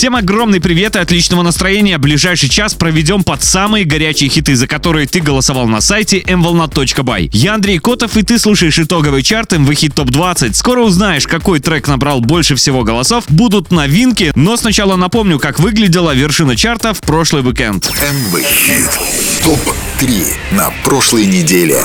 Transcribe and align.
Всем 0.00 0.16
огромный 0.16 0.62
привет 0.62 0.96
и 0.96 0.98
отличного 0.98 1.42
настроения. 1.42 1.98
Ближайший 1.98 2.48
час 2.48 2.72
проведем 2.72 3.22
под 3.22 3.42
самые 3.42 3.84
горячие 3.84 4.30
хиты, 4.30 4.56
за 4.56 4.66
которые 4.66 5.06
ты 5.06 5.20
голосовал 5.20 5.68
на 5.68 5.82
сайте 5.82 6.20
mvolna.by. 6.20 7.28
Я 7.34 7.52
Андрей 7.52 7.78
Котов, 7.78 8.16
и 8.16 8.22
ты 8.22 8.38
слушаешь 8.38 8.78
итоговый 8.78 9.22
чарт 9.22 9.52
Хит 9.74 9.94
Топ 9.94 10.08
20. 10.08 10.56
Скоро 10.56 10.80
узнаешь, 10.80 11.26
какой 11.26 11.60
трек 11.60 11.86
набрал 11.86 12.22
больше 12.22 12.56
всего 12.56 12.82
голосов. 12.82 13.24
Будут 13.28 13.70
новинки, 13.70 14.32
но 14.34 14.56
сначала 14.56 14.96
напомню, 14.96 15.38
как 15.38 15.60
выглядела 15.60 16.14
вершина 16.14 16.56
чарта 16.56 16.94
в 16.94 17.02
прошлый 17.02 17.42
уикенд. 17.42 17.90
МВ 17.90 18.42
Хит 18.42 18.98
ТОП-3 19.44 20.24
на 20.52 20.72
прошлой 20.82 21.26
неделе. 21.26 21.76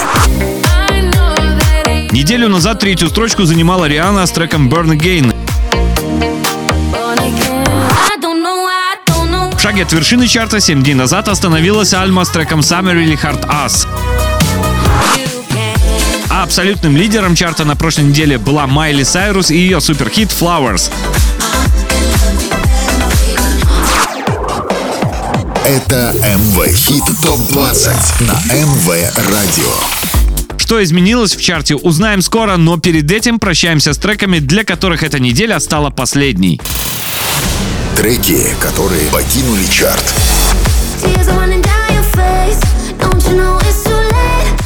Неделю 2.12 2.48
назад 2.48 2.80
третью 2.80 3.10
строчку 3.10 3.44
занимала 3.44 3.90
Риана 3.90 4.26
с 4.26 4.32
треком 4.32 4.70
Burn 4.70 4.98
Again. 4.98 5.36
Шаге 9.76 9.84
от 9.84 9.92
вершины 9.92 10.26
чарта 10.26 10.62
7 10.62 10.84
дней 10.84 10.94
назад 10.94 11.28
остановилась 11.28 11.94
Альма 11.94 12.24
с 12.24 12.30
треком 12.30 12.62
Summer 12.62 12.94
Really 12.94 13.20
Hard 13.22 13.46
Us. 13.50 13.86
А 16.30 16.44
абсолютным 16.44 16.96
лидером 16.96 17.36
чарта 17.36 17.66
на 17.66 17.76
прошлой 17.76 18.06
неделе 18.06 18.38
была 18.38 18.68
Майли 18.68 19.04
Сайрус 19.04 19.52
и 19.52 19.58
ее 19.58 19.82
суперхит 19.82 20.30
Flowers. 20.30 20.90
Это 25.66 26.16
МВ 26.24 26.74
Хит 26.74 27.04
ТОП-20 27.22 27.92
на 28.22 28.56
МВ 28.56 28.88
Радио. 29.30 30.58
Что 30.58 30.82
изменилось 30.82 31.36
в 31.36 31.42
чарте, 31.42 31.76
узнаем 31.76 32.22
скоро, 32.22 32.56
но 32.56 32.78
перед 32.78 33.12
этим 33.12 33.40
прощаемся 33.40 33.94
с 33.94 33.98
треками, 33.98 34.40
для 34.40 34.64
которых 34.64 35.04
эта 35.04 35.20
неделя 35.20 35.60
стала 35.60 35.90
последней. 35.90 36.62
Треки, 37.96 38.54
которые 38.60 39.10
покинули 39.10 39.64
чарт. 39.66 40.04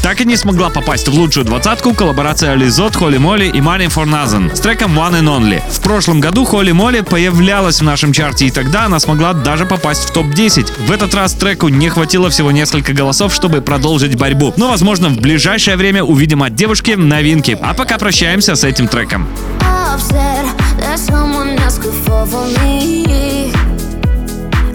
Так 0.01 0.21
и 0.21 0.25
не 0.25 0.35
смогла 0.35 0.69
попасть 0.71 1.07
в 1.07 1.13
лучшую 1.13 1.45
двадцатку 1.45 1.93
коллаборация 1.93 2.55
Лизот, 2.55 2.95
Холли 2.95 3.19
Молли 3.19 3.45
и 3.45 3.59
Money 3.59 3.87
for 3.87 4.05
Nothing 4.05 4.55
с 4.55 4.59
треком 4.59 4.97
One 4.97 5.21
and 5.21 5.27
Only. 5.27 5.61
В 5.69 5.79
прошлом 5.81 6.19
году 6.19 6.43
Холли 6.43 6.71
Молли 6.71 7.01
появлялась 7.01 7.81
в 7.81 7.83
нашем 7.83 8.13
чарте, 8.13 8.47
и 8.47 8.51
тогда 8.51 8.85
она 8.85 8.99
смогла 8.99 9.33
даже 9.33 9.67
попасть 9.67 10.09
в 10.09 10.11
топ-10. 10.11 10.87
В 10.87 10.91
этот 10.91 11.13
раз 11.13 11.33
треку 11.33 11.67
не 11.67 11.89
хватило 11.89 12.31
всего 12.31 12.51
несколько 12.51 12.93
голосов, 12.93 13.31
чтобы 13.31 13.61
продолжить 13.61 14.17
борьбу. 14.17 14.53
Но, 14.57 14.69
возможно, 14.69 15.09
в 15.09 15.19
ближайшее 15.19 15.77
время 15.77 16.03
увидим 16.03 16.41
от 16.41 16.55
девушки 16.55 16.91
новинки. 16.91 17.55
А 17.61 17.75
пока 17.75 17.99
прощаемся 17.99 18.55
с 18.55 18.63
этим 18.63 18.87
треком. 18.87 19.27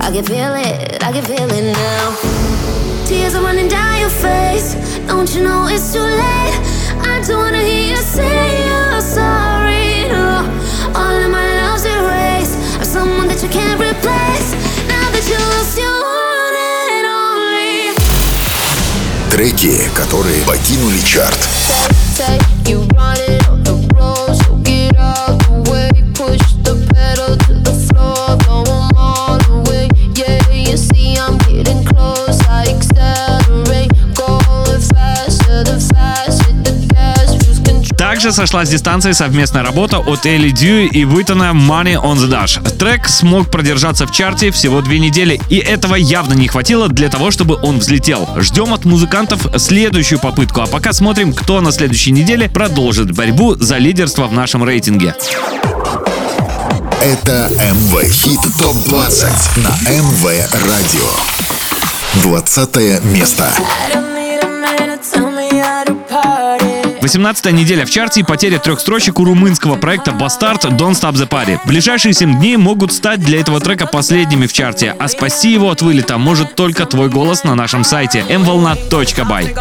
I 0.10 0.12
can 0.12 0.24
feel 0.24 0.56
it, 0.56 1.04
I 1.04 1.12
can 1.12 1.24
feel 1.24 1.48
it 1.52 1.72
now. 1.72 3.06
Tears 3.06 3.36
are 3.36 3.44
running 3.44 3.68
down 3.68 4.00
your 4.00 4.10
face. 4.10 4.74
Don't 5.06 5.32
you 5.36 5.44
know 5.44 5.68
it's 5.68 5.94
too 5.94 6.02
late? 6.02 6.56
I 7.06 7.22
don't 7.28 7.38
wanna 7.38 7.62
hear 7.62 7.96
you 7.96 7.98
say 7.98 8.66
you're 8.66 9.02
sorry. 9.02 10.10
No, 10.10 10.50
all 10.96 11.16
of 11.26 11.30
my 11.30 11.48
love's 11.62 11.86
erased. 11.86 12.58
I'm 12.80 12.86
someone 12.86 13.28
that 13.28 13.44
you 13.44 13.50
can't 13.50 13.80
replace. 13.80 14.50
Now 14.88 15.06
that 15.14 15.26
you 15.30 15.38
lost 15.54 15.78
your 15.78 16.00
one 16.02 16.56
and 16.90 17.06
only. 17.22 17.94
Треки, 19.30 19.90
которые 19.94 20.42
покинули 20.42 21.02
чарт. 21.02 21.38
Say, 21.68 21.88
say 22.16 22.40
you 22.66 22.82
run 22.96 23.18
it. 23.18 23.83
Также 38.25 38.37
сошла 38.37 38.65
с 38.65 38.71
дистанции 38.71 39.13
совместная 39.13 39.63
работа 39.63 39.99
от 39.99 40.25
Элли 40.25 40.49
Дью 40.49 40.89
и 40.89 41.05
Уитона 41.05 41.53
Money 41.53 42.03
on 42.03 42.15
the 42.17 42.27
Dash. 42.27 42.59
Трек 42.79 43.07
смог 43.07 43.51
продержаться 43.51 44.07
в 44.07 44.13
чарте 44.13 44.51
всего 44.51 44.81
две 44.81 44.99
недели, 44.99 45.39
и 45.51 45.59
этого 45.59 45.95
явно 45.95 46.33
не 46.33 46.49
хватило 46.49 46.89
для 46.89 47.11
того, 47.11 47.31
чтобы 47.31 47.57
он 47.61 47.81
взлетел. 47.81 48.27
Ждем 48.39 48.73
от 48.73 48.87
музыкантов 48.87 49.47
следующую 49.61 50.21
попытку, 50.21 50.63
а 50.63 50.67
пока 50.67 50.95
смотрим, 50.95 51.35
кто 51.35 51.61
на 51.61 51.71
следующей 51.71 52.13
неделе 52.13 52.49
продолжит 52.49 53.13
борьбу 53.13 53.57
за 53.57 53.77
лидерство 53.77 54.27
в 54.27 54.33
нашем 54.33 54.65
рейтинге. 54.65 55.15
Это 57.03 57.51
МВ 57.61 58.11
Хит 58.11 58.41
ТОП-20 58.59 59.29
на 59.57 59.91
МВ 59.91 60.25
Радио. 60.67 61.11
20 62.23 63.05
место. 63.05 63.53
18 67.05 67.53
неделя 67.53 67.85
в 67.85 67.91
чарте 67.91 68.21
и 68.21 68.23
потеря 68.23 68.59
трех 68.59 68.81
строчек 68.81 69.21
у 69.21 69.27
румынского 69.27 69.77
проекта 69.77 70.13
Bastard 70.13 70.63
Don't 70.71 70.93
Stop 70.93 71.13
the 71.13 71.29
Party. 71.29 71.61
Ближайшие 71.67 72.15
7 72.15 72.39
дней 72.39 72.57
могут 72.57 72.95
стать 72.95 73.21
для 73.21 73.41
этого 73.41 73.61
трека 73.61 73.87
последними 73.87 74.47
в 74.47 74.55
чарте, 74.55 74.97
а 74.99 75.07
спасти 75.09 75.53
его 75.53 75.71
от 75.71 75.83
вылета 75.83 76.17
может 76.17 76.55
только 76.55 76.87
твой 76.87 77.11
голос 77.11 77.45
на 77.45 77.55
нашем 77.55 77.85
сайте 77.85 78.21
mvolna.by. 78.31 79.53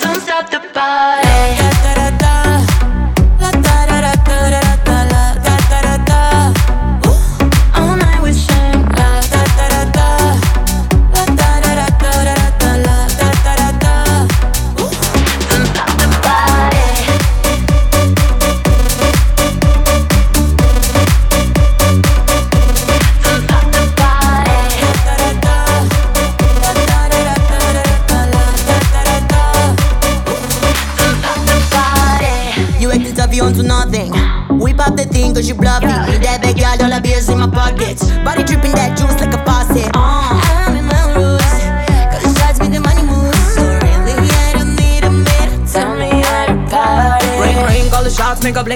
Don't 0.00 0.20
stop 0.20 0.50
the 0.50 0.60
party. 0.74 1.29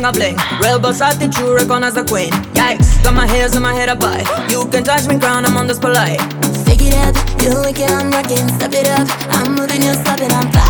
Shots 0.04 0.18
make 0.18 0.36
bling 0.36 0.36
a 0.36 0.36
bling. 0.36 0.60
Real 0.60 0.78
boss, 0.78 1.00
I 1.00 1.10
think 1.12 1.36
you 1.38 1.54
recognize 1.54 1.94
the 1.94 2.04
queen. 2.04 2.30
Yikes, 2.54 3.02
got 3.02 3.14
my 3.14 3.26
hairs 3.26 3.56
in 3.56 3.62
my 3.62 3.74
head 3.74 3.88
up 3.88 4.02
high. 4.02 4.24
You 4.50 4.66
can 4.68 4.84
touch 4.84 5.06
me, 5.06 5.18
crown, 5.18 5.44
I'm 5.44 5.56
on 5.56 5.66
this 5.66 5.78
polite. 5.78 6.20
Stick 6.62 6.82
it 6.82 6.94
up, 6.94 7.14
you 7.42 7.50
like 7.60 7.78
it, 7.78 7.90
I'm 7.90 8.10
rocking. 8.10 8.48
Step 8.56 8.72
it 8.72 8.88
up, 8.88 9.08
I'm 9.34 9.54
moving, 9.54 9.82
you 9.82 9.94
stop 9.94 10.20
it, 10.20 10.32
I'm 10.32 10.50
fly. 10.50 10.68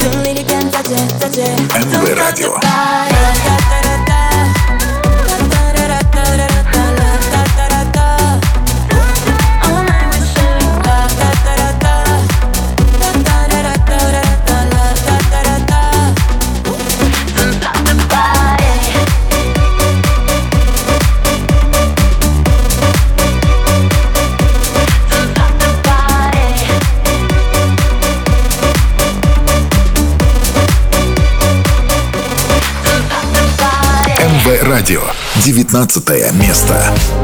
Don't 0.00 0.22
need 0.22 0.38
it, 0.38 0.48
can 0.48 0.70
touch 0.70 0.90
it, 0.90 1.08
touch 1.20 1.38
it. 1.38 1.58
MV 1.74 2.16
Radio. 2.16 3.87
Радио. 34.88 35.02
19 35.44 36.32
место. 36.32 37.17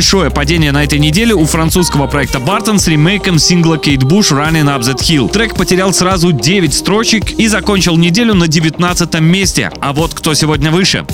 Большое 0.00 0.30
падение 0.30 0.72
на 0.72 0.82
этой 0.82 0.98
неделе 0.98 1.34
у 1.34 1.44
французского 1.44 2.06
проекта 2.06 2.38
Barton 2.38 2.78
с 2.78 2.88
ремейком 2.88 3.38
сингла 3.38 3.76
Кейт 3.76 4.02
Буш 4.02 4.32
Running 4.32 4.64
Up 4.64 4.80
That 4.80 5.02
Hill. 5.02 5.30
Трек 5.30 5.54
потерял 5.54 5.92
сразу 5.92 6.32
9 6.32 6.72
строчек 6.72 7.32
и 7.32 7.48
закончил 7.48 7.98
неделю 7.98 8.32
на 8.32 8.48
19 8.48 9.20
месте. 9.20 9.70
А 9.82 9.92
вот 9.92 10.14
кто 10.14 10.32
сегодня 10.32 10.70
выше. 10.70 11.04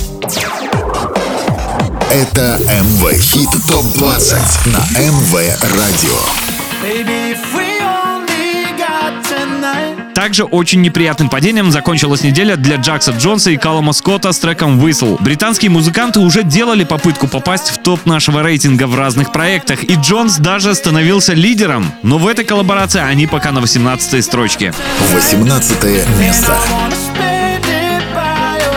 Это 2.12 2.60
МВ 2.60 3.12
Хит 3.20 3.50
ТОП-20 3.68 4.68
на 4.70 5.00
МВ 5.00 5.34
Радио. 5.34 6.20
Baby, 6.80 7.32
if 7.32 7.56
we. 7.56 7.65
Также 10.26 10.42
очень 10.42 10.80
неприятным 10.80 11.28
падением 11.28 11.70
закончилась 11.70 12.24
неделя 12.24 12.56
для 12.56 12.78
Джакса 12.78 13.12
Джонса 13.12 13.52
и 13.52 13.56
Калума 13.56 13.92
Скотта 13.92 14.32
с 14.32 14.38
треком 14.40 14.84
Whistle. 14.84 15.22
Британские 15.22 15.70
музыканты 15.70 16.18
уже 16.18 16.42
делали 16.42 16.82
попытку 16.82 17.28
попасть 17.28 17.70
в 17.70 17.78
топ 17.78 18.06
нашего 18.06 18.42
рейтинга 18.42 18.88
в 18.88 18.96
разных 18.96 19.30
проектах, 19.30 19.84
и 19.84 19.94
Джонс 19.94 20.38
даже 20.38 20.74
становился 20.74 21.32
лидером. 21.32 21.92
Но 22.02 22.18
в 22.18 22.26
этой 22.26 22.44
коллаборации 22.44 23.00
они 23.00 23.28
пока 23.28 23.52
на 23.52 23.60
18 23.60 24.24
строчке. 24.24 24.74
18 25.14 25.84
место. 26.18 26.52
I 26.52 26.72
wanna 26.72 26.96
spend 26.96 27.64
it 27.66 28.02
by 28.12 28.58
your 28.64 28.76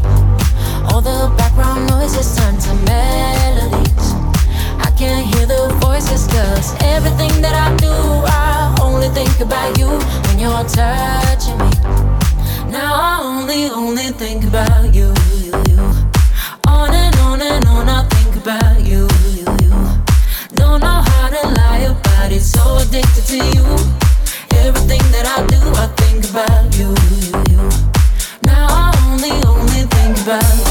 all 0.89 1.01
the 1.01 1.33
background 1.37 1.87
noises 1.87 2.35
turn 2.35 2.57
to 2.57 2.73
melodies. 2.85 4.07
I 4.79 4.89
can't 4.97 5.25
hear 5.33 5.45
the 5.45 5.73
voices, 5.81 6.27
cause 6.27 6.75
everything 6.81 7.41
that 7.41 7.55
I 7.55 7.75
do, 7.77 7.91
I 7.91 8.75
only 8.81 9.09
think 9.09 9.39
about 9.39 9.77
you 9.77 9.89
when 10.27 10.39
you're 10.39 10.65
touching 10.69 11.57
me. 11.57 11.71
Now 12.71 12.93
I 12.95 13.19
only, 13.21 13.69
only 13.69 14.11
think 14.21 14.43
about 14.45 14.93
you. 14.93 15.13
On 16.67 16.89
and 16.93 17.15
on 17.17 17.41
and 17.41 17.65
on, 17.67 17.89
I 17.89 18.03
think 18.13 18.35
about 18.37 18.81
you. 18.85 19.07
Don't 20.55 20.79
know 20.81 21.01
how 21.11 21.27
to 21.29 21.41
lie 21.59 21.85
about 21.91 22.31
it, 22.31 22.41
so 22.41 22.77
addicted 22.77 23.25
to 23.31 23.37
you. 23.37 23.65
Everything 24.63 25.03
that 25.11 25.25
I 25.35 25.45
do, 25.47 25.59
I 25.83 25.87
think 25.99 26.23
about 26.29 26.73
you. 26.79 26.93
Now 28.43 28.67
I 28.69 28.87
only, 29.07 29.31
only 29.45 29.83
think 29.95 30.17
about 30.23 30.55
you, 30.69 30.70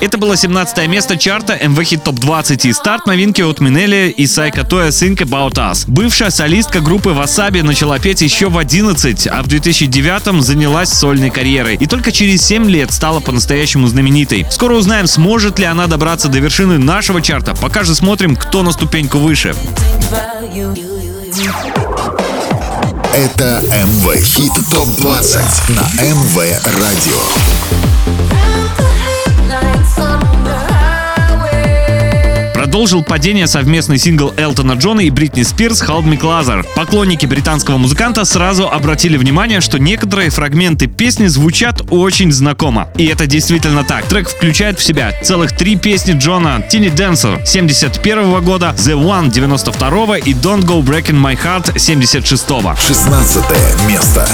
Это 0.00 0.18
было 0.18 0.36
17 0.36 0.88
место 0.88 1.16
чарта 1.16 1.54
МВ 1.54 1.82
Хит 1.84 2.04
Топ 2.04 2.16
20 2.16 2.64
и 2.64 2.72
старт 2.72 3.06
новинки 3.06 3.42
от 3.42 3.60
Минели 3.60 4.12
и 4.16 4.26
Сайка 4.26 4.64
Тоя 4.64 4.88
Think 4.88 5.18
About 5.18 5.54
Us. 5.54 5.84
Бывшая 5.86 6.30
солистка 6.30 6.80
группы 6.80 7.10
Wasabi 7.10 7.62
начала 7.62 7.98
петь 7.98 8.20
еще 8.22 8.48
в 8.48 8.58
11, 8.58 9.26
а 9.26 9.42
в 9.42 9.46
2009 9.46 10.42
занялась 10.42 10.90
сольной 10.90 11.30
карьерой. 11.30 11.76
И 11.76 11.86
только 11.86 12.12
через 12.12 12.42
7 12.46 12.68
лет 12.68 12.92
стала 12.92 13.20
по-настоящему 13.20 13.86
знаменитой. 13.86 14.46
Скоро 14.50 14.74
узнаем, 14.74 15.06
сможет 15.06 15.58
ли 15.58 15.64
она 15.64 15.86
добраться 15.86 16.28
до 16.28 16.38
вершины 16.38 16.78
нашего 16.78 17.22
чарта. 17.22 17.54
Пока 17.54 17.84
же 17.84 17.94
смотрим, 17.94 18.36
кто 18.36 18.62
на 18.62 18.72
ступеньку 18.72 19.18
выше. 19.18 19.50
Think 19.50 20.10
about 20.10 20.54
you. 20.54 22.31
Это 23.14 23.62
МВ 23.70 24.16
Хит 24.24 24.54
ТОП-20 24.70 25.72
на 25.74 25.82
МВ 26.02 26.36
Радио. 26.80 28.51
Продолжил 32.72 33.02
падение 33.02 33.46
совместный 33.46 33.98
сингл 33.98 34.32
Элтона 34.38 34.72
Джона 34.72 35.00
и 35.00 35.10
Бритни 35.10 35.42
Спирс 35.42 35.82
«Hold 35.82 36.04
Me 36.04 36.18
Closer». 36.18 36.64
Поклонники 36.74 37.26
британского 37.26 37.76
музыканта 37.76 38.24
сразу 38.24 38.66
обратили 38.66 39.18
внимание, 39.18 39.60
что 39.60 39.78
некоторые 39.78 40.30
фрагменты 40.30 40.86
песни 40.86 41.26
звучат 41.26 41.82
очень 41.90 42.32
знакомо. 42.32 42.88
И 42.96 43.04
это 43.04 43.26
действительно 43.26 43.84
так. 43.84 44.06
Трек 44.06 44.26
включает 44.26 44.78
в 44.78 44.82
себя 44.82 45.12
целых 45.22 45.54
три 45.54 45.76
песни 45.76 46.14
Джона 46.14 46.64
«Tiny 46.72 46.90
Dancer» 46.90 47.44
71 47.44 48.42
года, 48.42 48.74
«The 48.78 48.94
One» 48.94 49.30
92 49.30 50.16
и 50.16 50.32
«Don't 50.32 50.62
Go 50.62 50.82
Breaking 50.82 51.22
My 51.22 51.38
Heart» 51.38 51.78
76 51.78 52.48
-го. 52.48 52.74
16 52.80 53.44
место. 53.86 54.26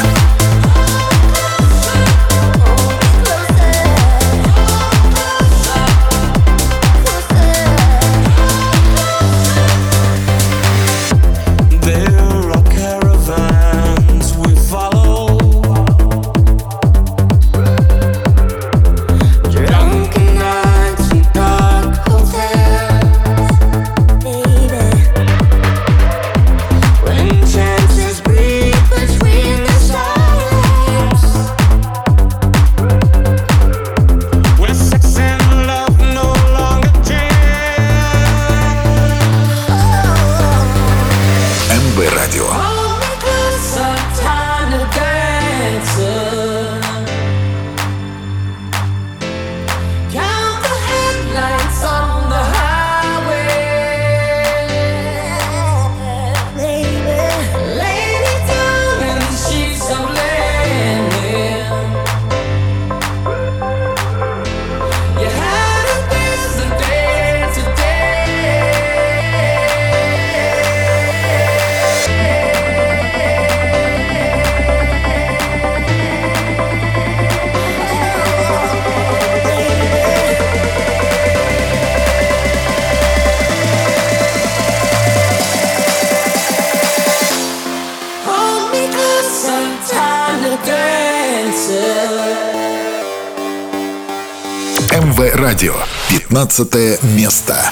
15 96.38 97.02
место. 97.16 97.68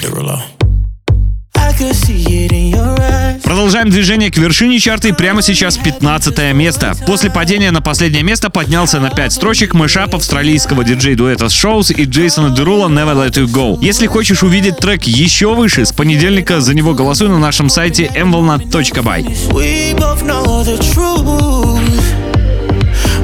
Продолжаем 3.44 3.90
движение 3.90 4.32
к 4.32 4.36
вершине 4.38 4.80
чарта 4.80 5.06
и 5.06 5.12
прямо 5.12 5.40
сейчас 5.40 5.76
15 5.76 6.52
место. 6.52 6.96
После 7.06 7.30
падения 7.30 7.70
на 7.70 7.80
последнее 7.80 8.24
место 8.24 8.50
поднялся 8.50 8.98
на 8.98 9.10
5 9.10 9.32
строчек 9.32 9.72
мышап 9.72 10.16
австралийского 10.16 10.82
диджей-дуэта 10.82 11.44
Shows 11.44 11.94
и 11.94 12.06
Джейсона 12.06 12.50
Дерула 12.50 12.88
Never 12.88 13.14
Let 13.14 13.34
You 13.34 13.46
Go. 13.46 13.78
Если 13.80 14.08
хочешь 14.08 14.42
увидеть 14.42 14.78
трек 14.78 15.04
еще 15.04 15.54
выше, 15.54 15.86
с 15.86 15.92
понедельника 15.92 16.60
за 16.60 16.74
него 16.74 16.92
голосуй 16.92 17.28
на 17.28 17.38
нашем 17.38 17.68
сайте 17.68 18.10
mvolna.by. 18.16 19.52
We 19.52 19.94
both 19.94 20.24
know 20.24 20.64
the 20.64 20.76
truth. 20.92 22.02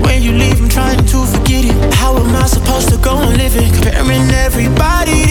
When 0.04 0.22
you 0.22 0.32
leave, 0.38 0.60
I'm 0.60 0.68
trying 0.68 1.04
to 1.04 1.26
forget 1.26 1.64
it. 1.64 1.94
How 1.94 2.16
am 2.16 2.36
I 2.36 2.46
supposed 2.46 2.90
to 2.90 2.96
go 2.98 3.18
and 3.18 3.36
live 3.36 3.56
it? 3.56 3.72
Comparing 3.74 4.30
everybody 4.30 5.21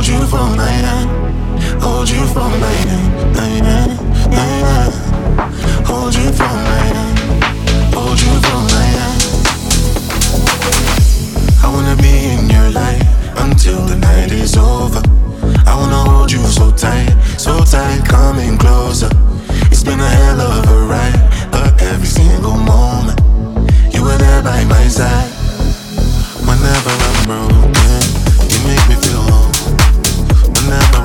hold 0.00 0.08
you 0.08 0.26
for 0.26 0.38
hand, 0.38 1.82
hold 1.82 2.08
you 2.08 2.24
for 2.28 2.48
my 2.48 2.72
hand, 2.88 3.36
hand, 3.36 3.92
hand. 4.32 4.92
Hold 5.86 6.14
you 6.14 6.32
for 6.32 6.44
hand, 6.44 7.18
hold 7.92 8.18
you 8.18 8.34
for 8.46 8.60
hand. 8.72 9.22
I 11.62 11.68
wanna 11.68 11.96
be 12.00 12.32
in 12.32 12.48
your 12.48 12.70
life 12.70 13.02
until 13.40 13.84
the 13.84 13.96
night 13.96 14.32
is 14.32 14.56
over. 14.56 15.02
I 15.66 15.76
wanna 15.76 16.02
hold 16.10 16.32
you 16.32 16.42
so 16.46 16.70
tight, 16.70 17.14
so 17.36 17.62
tight, 17.64 18.02
coming 18.06 18.56
closer. 18.56 19.10
It's 19.70 19.82
been 19.82 20.00
a 20.00 20.08
hell 20.08 20.40
of 20.40 20.66
a 20.66 20.80
ride, 20.86 21.50
but 21.52 21.82
every 21.82 22.06
single 22.06 22.56
moment 22.56 23.20
you 23.92 24.02
were 24.02 24.16
there 24.16 24.42
by 24.42 24.64
my 24.64 24.88
side. 24.88 25.30
Whenever 26.48 26.90
I'm 27.08 27.24
broken, 27.26 28.19
make 28.80 28.96
me 28.96 29.04
feel 29.04 29.20
I'm 30.94 30.99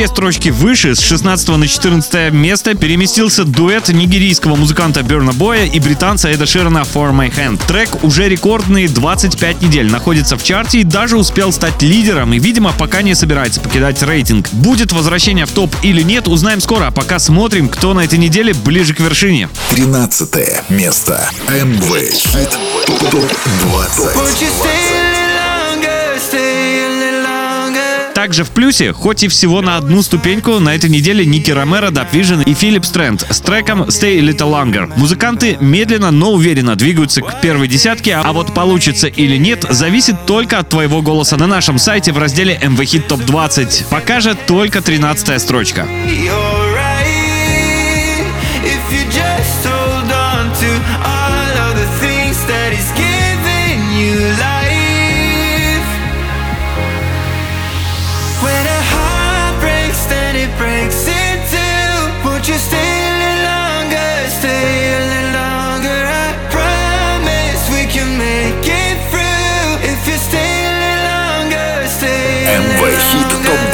две 0.00 0.08
строчки 0.08 0.48
выше, 0.48 0.94
с 0.94 1.00
16 1.00 1.48
на 1.48 1.68
14 1.68 2.32
место, 2.32 2.74
переместился 2.74 3.44
дуэт 3.44 3.90
нигерийского 3.90 4.56
музыканта 4.56 5.02
Берна 5.02 5.32
Боя 5.32 5.66
и 5.66 5.78
британца 5.78 6.30
Эда 6.30 6.46
Ширана 6.46 6.84
For 6.94 7.12
My 7.12 7.30
Hand. 7.30 7.60
Трек 7.68 8.02
уже 8.02 8.26
рекордные 8.26 8.88
25 8.88 9.60
недель 9.60 9.90
находится 9.90 10.38
в 10.38 10.42
чарте 10.42 10.80
и 10.80 10.84
даже 10.84 11.18
успел 11.18 11.52
стать 11.52 11.82
лидером 11.82 12.32
и, 12.32 12.38
видимо, 12.38 12.72
пока 12.72 13.02
не 13.02 13.14
собирается 13.14 13.60
покидать 13.60 14.02
рейтинг. 14.02 14.48
Будет 14.52 14.92
возвращение 14.92 15.44
в 15.44 15.50
топ 15.50 15.76
или 15.82 16.00
нет, 16.00 16.28
узнаем 16.28 16.62
скоро, 16.62 16.86
а 16.86 16.90
пока 16.92 17.18
смотрим, 17.18 17.68
кто 17.68 17.92
на 17.92 18.00
этой 18.00 18.18
неделе 18.18 18.54
ближе 18.54 18.94
к 18.94 19.00
вершине. 19.00 19.50
13 19.72 20.70
место. 20.70 21.30
МВ 21.50 22.10
Хит 22.10 22.58
ТОП-20. 22.86 24.99
Также 28.20 28.44
в 28.44 28.50
плюсе, 28.50 28.92
хоть 28.92 29.22
и 29.22 29.28
всего 29.28 29.62
на 29.62 29.78
одну 29.78 30.02
ступеньку, 30.02 30.58
на 30.58 30.74
этой 30.74 30.90
неделе 30.90 31.24
Ники 31.24 31.50
Ромеро, 31.50 31.86
Vision 31.88 32.44
и 32.44 32.52
Филипп 32.52 32.84
Стрэнд 32.84 33.26
с 33.30 33.40
треком 33.40 33.84
Stay 33.84 34.18
a 34.18 34.20
Little 34.20 34.52
Longer. 34.52 34.92
Музыканты 34.94 35.56
медленно, 35.58 36.10
но 36.10 36.32
уверенно 36.32 36.76
двигаются 36.76 37.22
к 37.22 37.40
первой 37.40 37.66
десятке, 37.66 38.16
а 38.16 38.30
вот 38.34 38.52
получится 38.52 39.06
или 39.06 39.38
нет, 39.38 39.64
зависит 39.70 40.26
только 40.26 40.58
от 40.58 40.68
твоего 40.68 41.00
голоса 41.00 41.38
на 41.38 41.46
нашем 41.46 41.78
сайте 41.78 42.12
в 42.12 42.18
разделе 42.18 42.60
MV 42.62 42.76
Hit 42.76 43.08
Top 43.08 43.24
20. 43.24 43.86
Пока 43.88 44.20
же 44.20 44.34
только 44.34 44.82
13 44.82 45.40
строчка. 45.40 45.88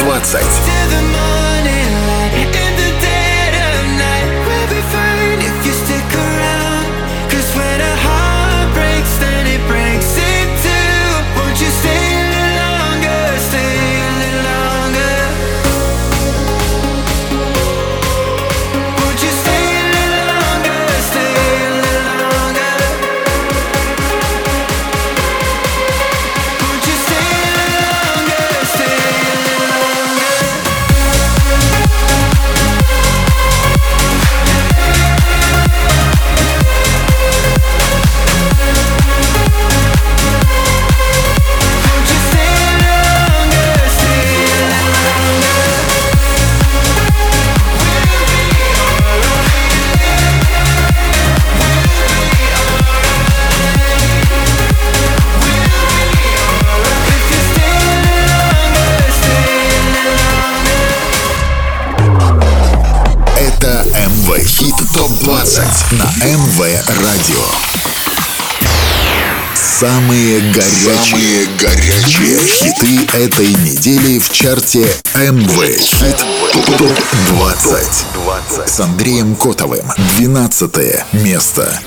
ТОП-20 0.07 1.06
ТОП-20 65.47 65.93
на 65.93 66.03
МВ 66.25 66.59
Радио. 67.01 67.45
Самые 69.55 70.41
горячие, 70.51 70.97
Самые 70.97 71.45
горячие 71.57 72.37
хиты 72.37 73.07
этой 73.17 73.53
недели 73.53 74.19
в 74.19 74.29
чарте 74.29 74.85
МВ 75.15 75.79
Хит 75.79 76.17
ТОП-20 76.51 78.67
с 78.67 78.79
Андреем 78.81 79.37
Котовым. 79.37 79.89
12 80.17 81.03
место. 81.13 81.79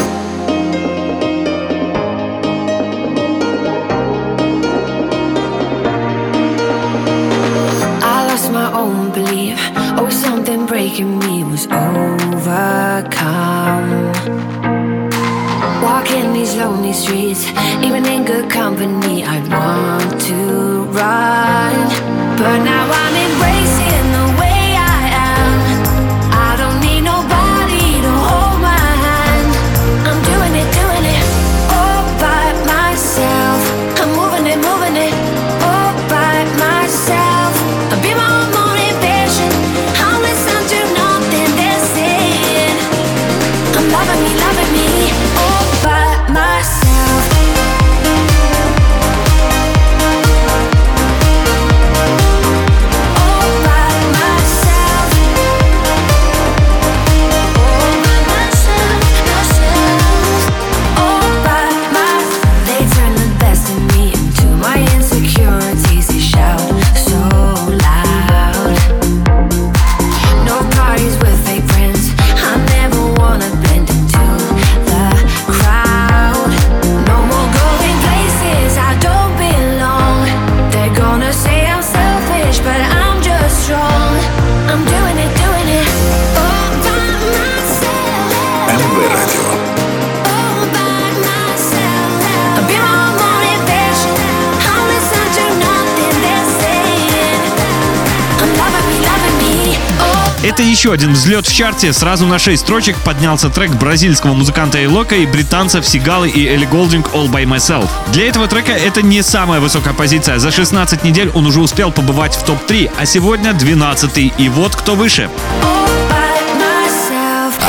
Еще 100.80 100.92
один 100.92 101.12
взлет 101.12 101.46
в 101.46 101.54
чарте. 101.54 101.92
Сразу 101.92 102.24
на 102.24 102.38
6 102.38 102.62
строчек 102.62 102.96
поднялся 103.04 103.50
трек 103.50 103.70
бразильского 103.72 104.32
музыканта 104.32 104.78
Эйлока 104.78 105.14
и 105.14 105.26
британцев 105.26 105.86
Сигалы 105.86 106.30
и 106.30 106.46
Элли 106.46 106.64
Голдинг 106.64 107.08
All 107.08 107.28
By 107.28 107.44
Myself. 107.44 107.90
Для 108.14 108.26
этого 108.26 108.48
трека 108.48 108.72
это 108.72 109.02
не 109.02 109.20
самая 109.20 109.60
высокая 109.60 109.92
позиция. 109.92 110.38
За 110.38 110.50
16 110.50 111.04
недель 111.04 111.30
он 111.34 111.44
уже 111.44 111.60
успел 111.60 111.92
побывать 111.92 112.34
в 112.34 112.44
топ-3, 112.44 112.92
а 112.98 113.04
сегодня 113.04 113.52
12 113.52 114.32
И 114.38 114.48
вот 114.48 114.74
кто 114.74 114.94
выше. 114.94 115.28
Myself. 115.28 115.79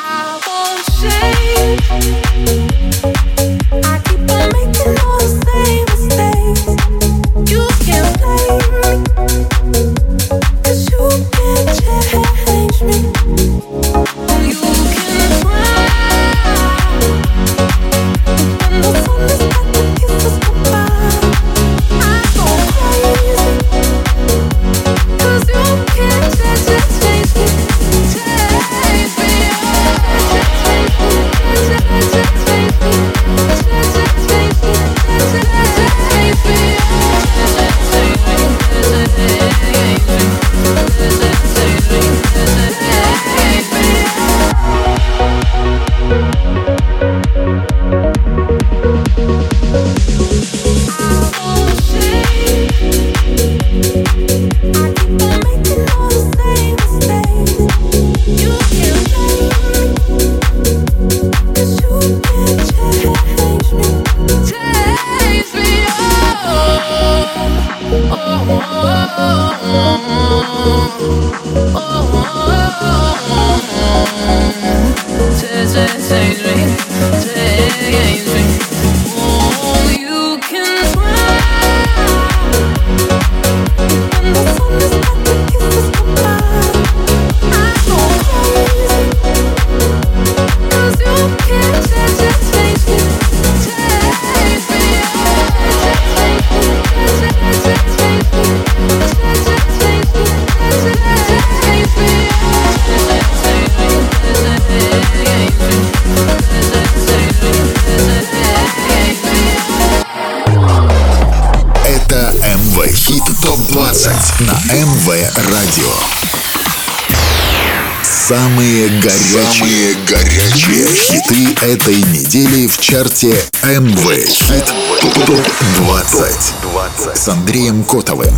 Самые 118.28 118.88
горячие, 119.02 119.96
горячие 120.08 120.88
хиты 120.88 121.54
этой 121.66 121.98
недели 121.98 122.68
в 122.68 122.80
чарте 122.80 123.36
МВ 123.64 124.26
Хит 124.26 124.74
ТОП-20 125.02 127.16
с 127.18 127.28
Андреем 127.28 127.84
Котовым. 127.84 128.34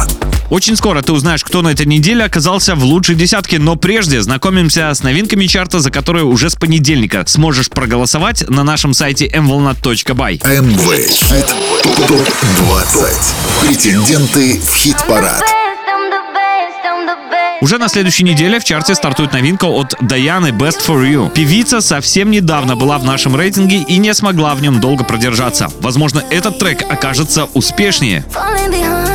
Очень 0.50 0.76
скоро 0.76 1.04
ты 1.04 1.14
узнаешь, 1.14 1.44
кто 1.44 1.62
на 1.62 1.68
этой 1.68 1.86
неделе 1.86 2.24
оказался 2.24 2.74
в 2.74 2.84
лучшей 2.84 3.14
десятке, 3.14 3.60
но 3.60 3.76
прежде 3.76 4.24
знакомимся 4.24 4.92
с 4.92 5.04
новинками 5.04 5.46
чарта, 5.46 5.80
за 5.80 5.92
которые 5.92 6.26
уже 6.26 6.50
с 6.50 6.56
понедельника 6.56 7.24
сможешь 7.28 7.70
проголосовать 7.70 8.50
на 8.50 8.64
нашем 8.64 8.96
сайте 8.96 9.28
mvolnat.by. 9.28 10.62
МВ 10.62 11.10
Хит 11.10 11.54
ТОП-20. 11.84 13.14
Претенденты 13.62 14.60
в 14.60 14.76
хит-парад. 14.76 15.44
Уже 17.62 17.78
на 17.78 17.88
следующей 17.88 18.24
неделе 18.24 18.60
в 18.60 18.64
чарте 18.64 18.96
стартует 18.96 19.32
новинка 19.32 19.66
от 19.66 19.96
Даяны 20.02 20.48
Best 20.48 20.86
for 20.86 21.02
You. 21.10 21.32
Певица 21.32 21.80
совсем 21.80 22.30
недавно 22.30 22.76
была 22.76 22.98
в 22.98 23.06
нашем 23.06 23.36
рейтинге 23.36 23.78
и 23.78 23.98
не 23.98 24.14
смогла 24.14 24.56
в 24.56 24.62
нем 24.62 24.82
долго 24.82 25.04
продержаться. 25.04 25.70
Возможно, 25.80 26.22
этот 26.30 26.60
трек 26.60 26.84
окажется 26.90 27.48
успешнее. 27.54 28.26
Falling 28.34 28.72
behind, 28.72 29.15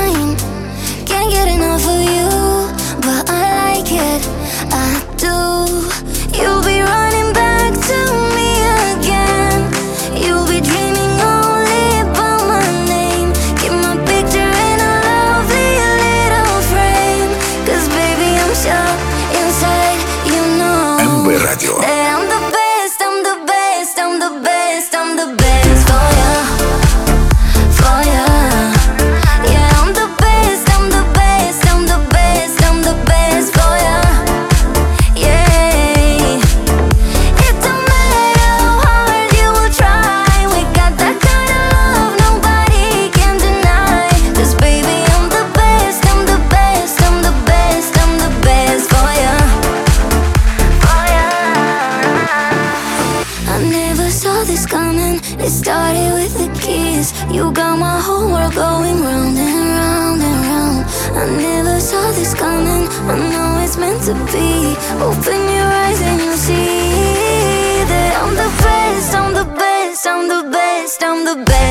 Open 65.00 65.40
your 65.56 65.70
eyes 65.84 66.00
and 66.00 66.20
you'll 66.20 66.36
see 66.36 67.84
that 67.90 68.12
I'm 68.22 68.34
the 68.34 68.50
best. 68.64 69.14
I'm 69.14 69.32
the 69.34 69.44
best. 69.44 70.06
I'm 70.06 70.28
the 70.28 70.50
best. 70.50 71.02
I'm 71.02 71.24
the 71.24 71.44
best 71.44 71.69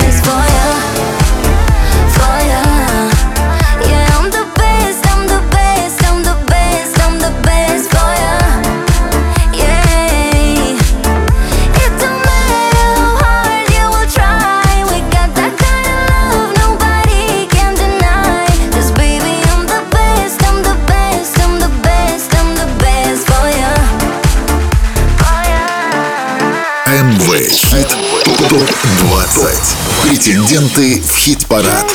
ТОП-20. 29.40 30.04
Претенденты 30.04 31.02
в 31.02 31.18
хит-парад. 31.18 31.86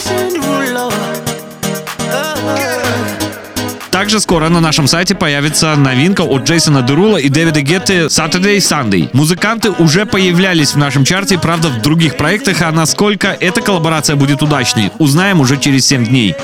Также 3.91 4.19
скоро 4.19 4.49
на 4.49 4.61
нашем 4.61 4.87
сайте 4.87 5.15
появится 5.15 5.77
новинка 5.77 6.23
от 6.23 6.45
Джейсона 6.45 6.83
Дерула 6.83 7.19
и 7.19 7.29
Дэвида 7.29 7.61
Гетты 7.61 7.95
Saturday 8.07 8.57
Sunday. 8.57 9.11
Музыканты 9.13 9.71
уже 9.71 10.07
появлялись 10.07 10.73
в 10.73 10.79
нашем 10.79 11.05
чарте, 11.05 11.39
правда, 11.39 11.69
в 11.69 11.83
других 11.83 12.17
проектах, 12.17 12.63
а 12.63 12.73
насколько 12.73 13.37
эта 13.39 13.61
коллаборация 13.61 14.17
будет 14.17 14.43
удачной, 14.43 14.91
узнаем 14.99 15.41
уже 15.41 15.59
через 15.59 15.87
7 15.87 16.07
дней. 16.07 16.35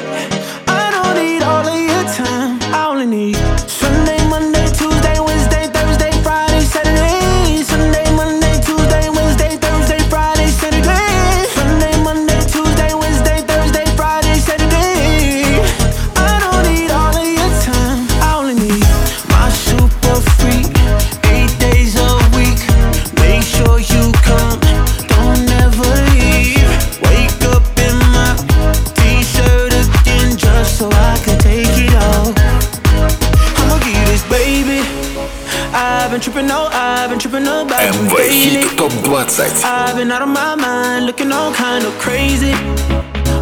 been 36.19 36.21
tripping, 36.21 36.48
no, 36.48 36.67
I've 36.71 37.10
been 37.10 37.19
tripping 37.19 37.43
about 37.43 37.69
you, 37.84 38.02
МВ 38.02 38.15
baby. 38.15 38.62
Хит 38.62 38.78
ТОП-20. 38.78 39.63
I've 39.63 39.95
been 39.95 40.12
out 40.12 40.21
of 40.21 40.30
my 40.30 40.56
mind, 40.56 41.06
looking 41.06 41.32
all 41.32 41.54
kind 41.54 41.86
of 41.86 41.93
crazy. 42.00 42.54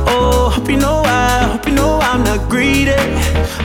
Oh, 0.07 0.49
hope 0.53 0.69
you 0.69 0.77
know 0.77 1.01
I, 1.05 1.49
hope 1.51 1.67
you 1.67 1.73
know 1.73 1.99
I'm 1.99 2.23
not 2.23 2.49
greedy. 2.49 2.95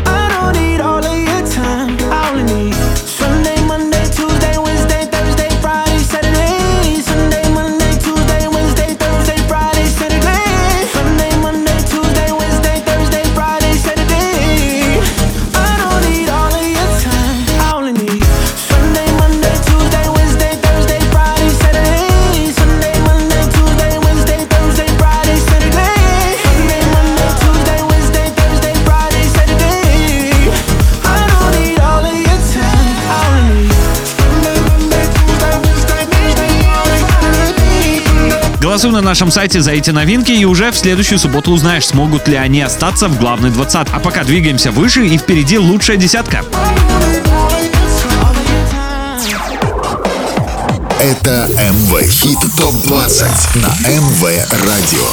I 0.06 0.28
don't 0.32 0.54
need 0.60 0.80
all 0.80 1.04
of 1.04 1.18
your 1.28 1.42
time. 1.46 1.96
I 2.12 2.30
only 2.30 2.44
need 2.54 2.81
Голосуй 38.83 39.01
на 39.01 39.07
нашем 39.07 39.31
сайте 39.31 39.61
за 39.61 39.71
эти 39.71 39.91
новинки 39.91 40.33
и 40.33 40.43
уже 40.43 40.69
в 40.69 40.75
следующую 40.75 41.17
субботу 41.17 41.51
узнаешь, 41.51 41.87
смогут 41.87 42.27
ли 42.27 42.35
они 42.35 42.61
остаться 42.61 43.07
в 43.07 43.17
главной 43.17 43.49
20. 43.49 43.87
А 43.89 43.99
пока 44.01 44.25
двигаемся 44.25 44.71
выше 44.71 45.07
и 45.07 45.17
впереди 45.17 45.57
лучшая 45.57 45.95
десятка. 45.95 46.43
Это 51.03 51.49
МВ 51.59 52.01
Хит 52.09 52.39
ТОП-20 52.57 53.59
на 53.59 53.67
МВ 53.89 54.23
Радио. 54.65 55.03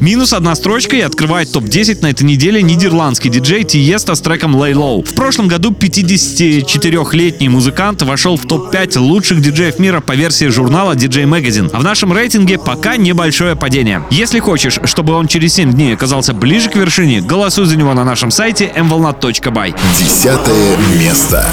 Минус 0.00 0.34
одна 0.34 0.54
строчка 0.54 0.96
и 0.96 1.00
открывает 1.00 1.50
топ-10 1.50 2.02
на 2.02 2.10
этой 2.10 2.24
неделе 2.24 2.60
нидерландский 2.62 3.30
диджей 3.30 3.64
Тиеста 3.64 4.16
с 4.16 4.20
треком 4.20 4.54
Lay 4.56 4.74
Low. 4.74 5.02
В 5.02 5.14
прошлом 5.14 5.48
году 5.48 5.70
54-летний 5.70 7.48
музыкант 7.48 8.02
вошел 8.02 8.36
в 8.36 8.46
топ-5 8.46 8.98
лучших 8.98 9.40
диджеев 9.40 9.78
мира 9.78 10.02
по 10.02 10.12
версии 10.12 10.48
журнала 10.48 10.94
DJ 10.94 11.24
Magazine. 11.24 11.70
А 11.72 11.80
в 11.80 11.84
нашем 11.84 12.12
рейтинге 12.12 12.58
пока 12.58 12.98
небольшое 12.98 13.56
падение. 13.56 14.04
Если 14.10 14.40
хочешь, 14.40 14.78
чтобы 14.84 15.14
он 15.14 15.26
через 15.26 15.54
7 15.54 15.72
дней 15.72 15.94
оказался 15.94 16.34
ближе 16.34 16.68
к 16.68 16.76
вершине, 16.76 17.22
голосуй 17.22 17.64
за 17.64 17.76
него 17.76 17.94
на 17.94 18.04
нашем 18.04 18.30
сайте 18.30 18.70
mvolnat.by. 18.76 19.74
Десятое 19.98 20.76
место. 21.00 21.48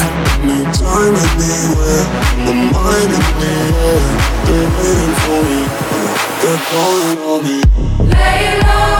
Time 0.73 1.15
anywhere. 1.15 2.05
Mind. 2.73 3.11
They're 4.45 4.69
waiting 4.77 5.15
for 5.23 5.39
me. 5.45 5.59
They're 6.41 6.63
calling 6.69 7.19
on 7.29 7.39
me. 7.43 7.57
Lay 8.13 8.43
low, 8.65 8.98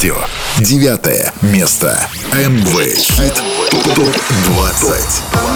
радио. 0.00 0.16
Девятое 0.60 1.30
место. 1.42 2.08
МВ 2.32 2.96
Хит 2.96 3.34
ТОП-20. 3.94 5.49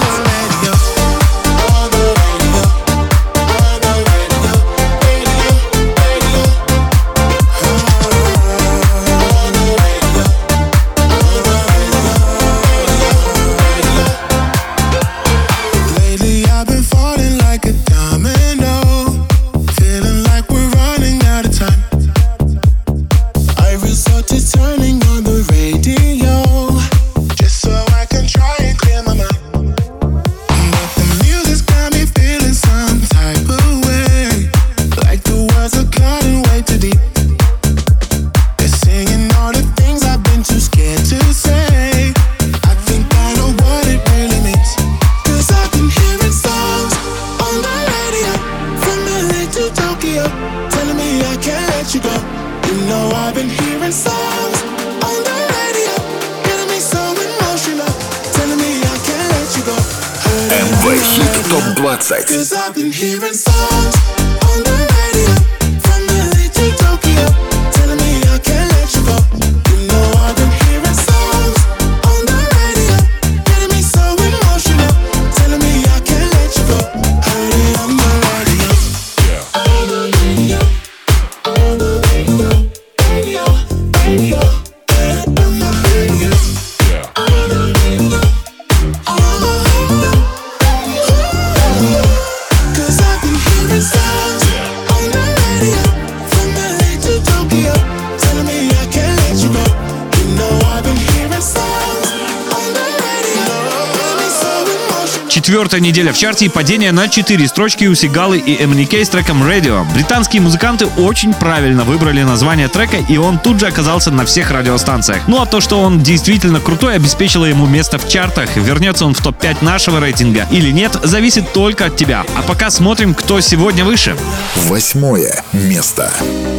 неделя 105.95 106.13
в 106.13 106.19
чарте 106.19 106.47
и 106.47 106.49
падение 106.49 106.91
на 106.91 107.07
4 107.07 107.47
строчки 107.47 107.85
у 107.85 107.95
Сигалы 107.95 108.39
и 108.39 108.67
МНК 108.67 108.95
с 108.95 109.11
треком 109.11 109.45
Radio. 109.45 109.87
Британские 109.95 110.43
музыканты 110.43 110.87
очень 110.87 111.33
правильно 111.33 111.85
выбрали 111.85 112.25
название 112.25 112.67
трека, 112.67 112.97
и 112.97 113.17
он 113.17 113.39
тут 113.39 113.61
же 113.61 113.69
оказался 113.69 114.11
на 114.11 114.25
всех 114.25 114.51
радиостанциях. 114.51 115.29
Ну 115.29 115.41
а 115.41 115.47
то, 115.47 115.61
что 115.61 115.81
он 115.81 116.03
действительно 116.03 116.59
крутой, 116.59 116.97
обеспечило 116.97 117.45
ему 117.45 117.67
место 117.67 118.01
в 118.01 118.09
чартах. 118.09 118.57
Вернется 118.57 119.07
он 119.07 119.15
в 119.15 119.23
топ-5 119.23 119.59
нашего 119.65 120.01
рейтинга 120.01 120.49
или 120.51 120.73
нет, 120.73 120.99
зависит 121.05 121.53
только 121.53 121.85
от 121.85 121.97
тебя. 121.97 122.25
А 122.35 122.43
пока 122.43 122.71
смотрим, 122.71 123.15
кто 123.15 123.41
сегодня 123.41 123.85
выше. 123.85 124.17
Восьмое 124.57 125.45
место. 125.53 126.13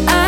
А 0.07 0.24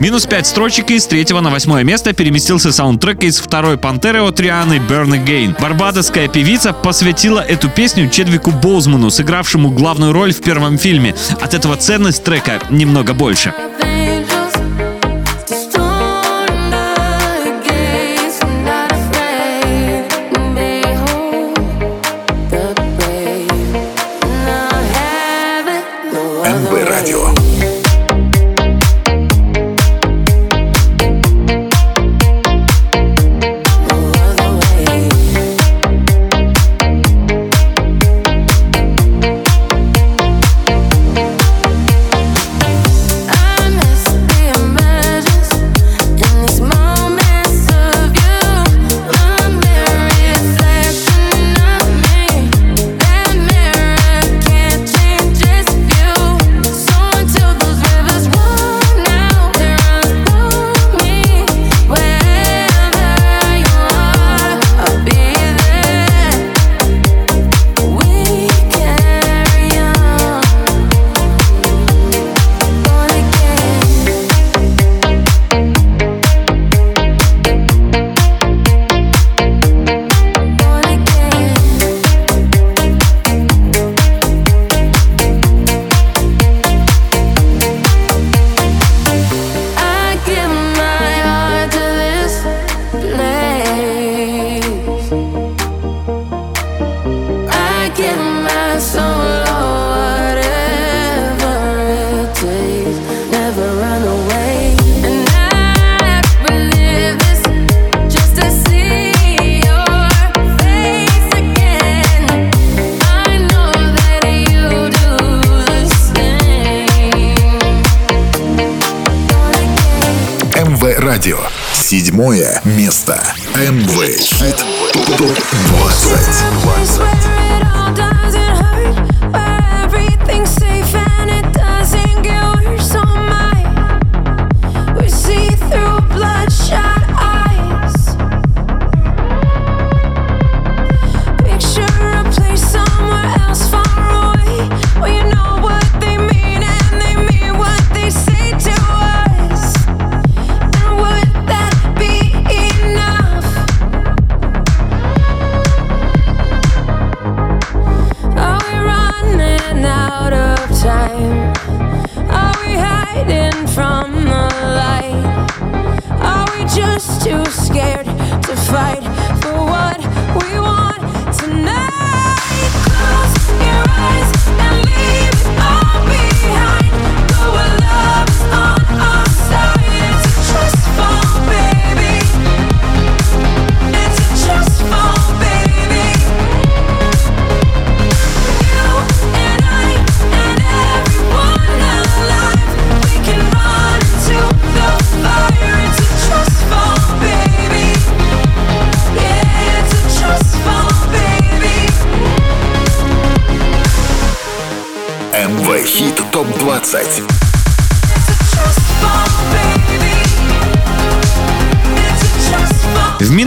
Минус 0.00 0.26
5 0.26 0.46
строчек 0.46 0.90
из 0.90 1.06
третьего 1.06 1.40
на 1.40 1.50
восьмое 1.50 1.84
место 1.84 2.12
переместился 2.12 2.72
саундтрек 2.72 3.22
из 3.22 3.38
второй 3.38 3.78
пантеры 3.78 4.22
от 4.22 4.40
Рианы 4.40 4.74
Burn 4.74 5.10
Again. 5.10 5.60
Барбадоская 5.60 6.28
певица 6.28 6.72
посвятила 6.72 7.40
эту 7.40 7.70
песню 7.70 8.10
Чедвику 8.10 8.50
Боузману, 8.50 9.10
сыгравшему 9.10 9.70
главную 9.70 10.12
роль 10.12 10.32
в 10.32 10.42
первом 10.42 10.78
фильме. 10.78 11.14
От 11.40 11.54
этого 11.54 11.76
ценность 11.76 12.24
трека 12.24 12.60
немного 12.70 13.14
больше. 13.14 13.54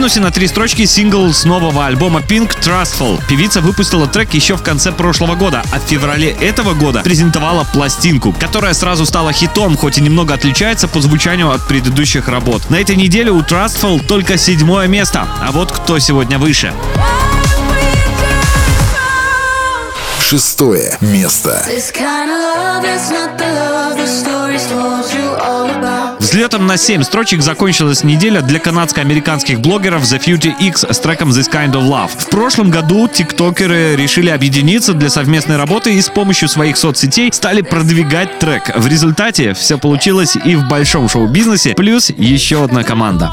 минусе 0.08 0.20
на 0.20 0.30
три 0.30 0.46
строчки 0.46 0.86
сингл 0.86 1.34
с 1.34 1.44
нового 1.44 1.84
альбома 1.84 2.20
Pink 2.20 2.58
Trustful. 2.62 3.20
Певица 3.28 3.60
выпустила 3.60 4.06
трек 4.06 4.32
еще 4.32 4.56
в 4.56 4.62
конце 4.62 4.90
прошлого 4.90 5.34
года, 5.34 5.62
а 5.70 5.78
в 5.78 5.82
феврале 5.82 6.30
этого 6.30 6.72
года 6.72 7.00
презентовала 7.00 7.64
пластинку, 7.64 8.32
которая 8.32 8.72
сразу 8.72 9.04
стала 9.04 9.34
хитом, 9.34 9.76
хоть 9.76 9.98
и 9.98 10.00
немного 10.00 10.32
отличается 10.32 10.88
по 10.88 11.02
звучанию 11.02 11.50
от 11.50 11.68
предыдущих 11.68 12.26
работ. 12.28 12.70
На 12.70 12.76
этой 12.76 12.96
неделе 12.96 13.30
у 13.30 13.40
Trustful 13.40 14.02
только 14.02 14.38
седьмое 14.38 14.88
место, 14.88 15.28
а 15.42 15.52
вот 15.52 15.72
кто 15.72 15.98
сегодня 15.98 16.38
выше. 16.38 16.72
шестое 20.28 20.94
место. 21.00 21.64
Взлетом 26.18 26.66
на 26.66 26.76
7 26.76 27.02
строчек 27.02 27.40
закончилась 27.40 28.04
неделя 28.04 28.42
для 28.42 28.58
канадско-американских 28.58 29.60
блогеров 29.60 30.02
The 30.02 30.22
Future 30.22 30.54
X 30.60 30.84
с 30.84 30.98
треком 30.98 31.30
This 31.30 31.50
Kind 31.50 31.72
of 31.72 31.88
Love. 31.88 32.10
В 32.18 32.26
прошлом 32.26 32.68
году 32.68 33.08
тиктокеры 33.08 33.96
решили 33.96 34.28
объединиться 34.28 34.92
для 34.92 35.08
совместной 35.08 35.56
работы 35.56 35.94
и 35.94 36.02
с 36.02 36.10
помощью 36.10 36.50
своих 36.50 36.76
соцсетей 36.76 37.32
стали 37.32 37.62
продвигать 37.62 38.38
трек. 38.38 38.76
В 38.76 38.86
результате 38.86 39.54
все 39.54 39.78
получилось 39.78 40.36
и 40.36 40.56
в 40.56 40.68
большом 40.68 41.08
шоу-бизнесе, 41.08 41.72
плюс 41.72 42.10
еще 42.10 42.62
одна 42.62 42.82
команда. 42.82 43.32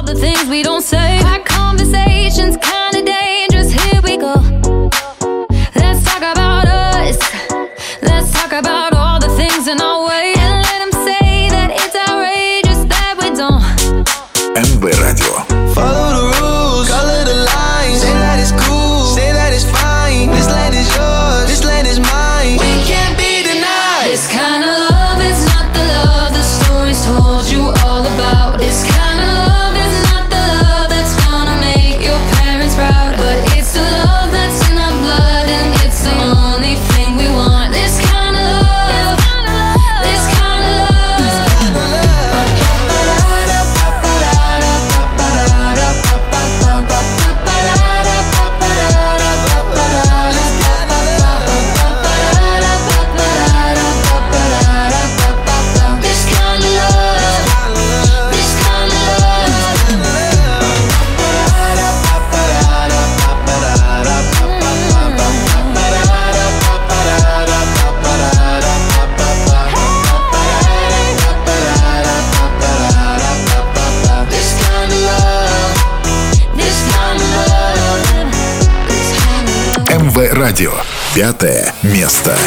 пятое 81.15 81.73
место. 81.81 82.37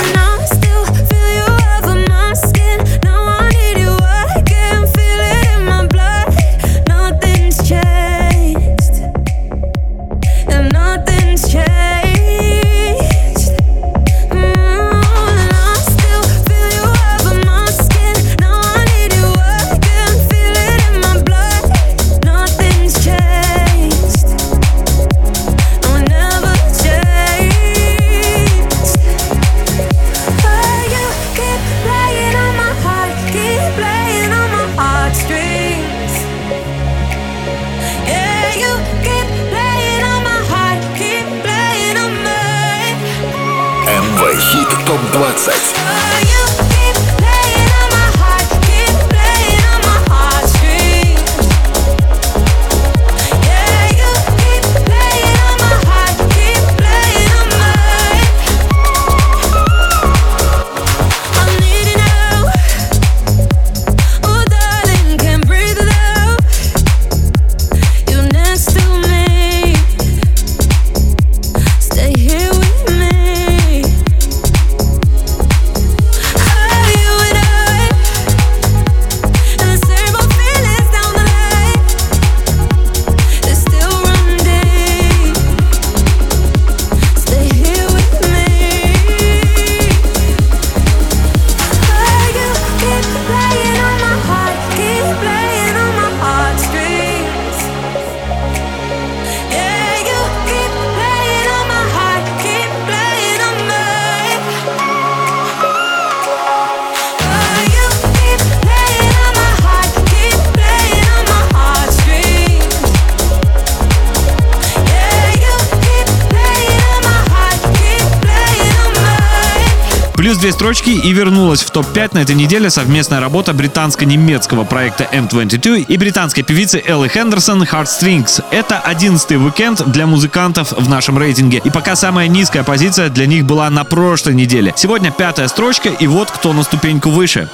И 120.98 121.12
вернулась 121.12 121.62
в 121.62 121.70
топ-5 121.70 122.10
на 122.12 122.18
этой 122.18 122.34
неделе 122.34 122.70
совместная 122.70 123.20
работа 123.20 123.52
британско-немецкого 123.52 124.64
проекта 124.64 125.08
M22 125.12 125.86
и 125.88 125.96
британской 125.96 126.42
певицы 126.42 126.82
Эллы 126.86 127.08
Хендерсон 127.08 127.62
Heartstrings. 127.62 128.44
Это 128.50 128.78
одиннадцатый 128.78 129.36
уикенд 129.36 129.90
для 129.90 130.06
музыкантов 130.06 130.72
в 130.72 130.88
нашем 130.88 131.18
рейтинге. 131.18 131.60
И 131.64 131.70
пока 131.70 131.96
самая 131.96 132.28
низкая 132.28 132.64
позиция 132.64 133.08
для 133.08 133.26
них 133.26 133.44
была 133.44 133.70
на 133.70 133.84
прошлой 133.84 134.34
неделе. 134.34 134.72
Сегодня 134.76 135.10
пятая 135.10 135.48
строчка, 135.48 135.88
и 135.88 136.06
вот 136.06 136.30
кто 136.30 136.52
на 136.52 136.62
ступеньку 136.62 137.10
выше. 137.10 137.48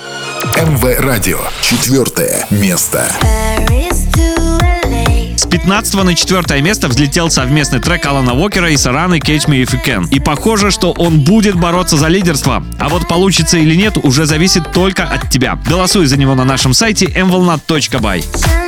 МВ 0.57 1.01
Радио. 1.01 1.38
Четвертое 1.62 2.47
место. 2.51 3.11
Paris 3.22 3.93
15 5.55 5.94
на 6.02 6.14
4 6.16 6.61
место 6.62 6.88
взлетел 6.88 7.30
совместный 7.30 7.78
трек 7.78 8.05
Алана 8.07 8.34
Уокера 8.34 8.72
и 8.72 8.76
Сараны 8.76 9.20
Catch 9.20 9.46
Me 9.46 9.62
If 9.62 9.70
You 9.70 9.84
Can. 9.86 10.09
И 10.11 10.18
похоже, 10.18 10.72
что 10.72 10.90
он 10.90 11.20
будет 11.20 11.55
бороться 11.55 11.96
за 11.96 12.09
лидерство. 12.09 12.64
А 12.80 12.88
вот 12.88 13.07
получится 13.07 13.57
или 13.57 13.76
нет, 13.76 13.96
уже 14.02 14.26
зависит 14.26 14.72
только 14.72 15.05
от 15.05 15.30
тебя. 15.30 15.57
Голосуй 15.64 16.07
за 16.07 16.16
него 16.16 16.34
на 16.34 16.44
нашем 16.44 16.74
сайте 16.74 17.07
mvolnat.by. 17.07 18.63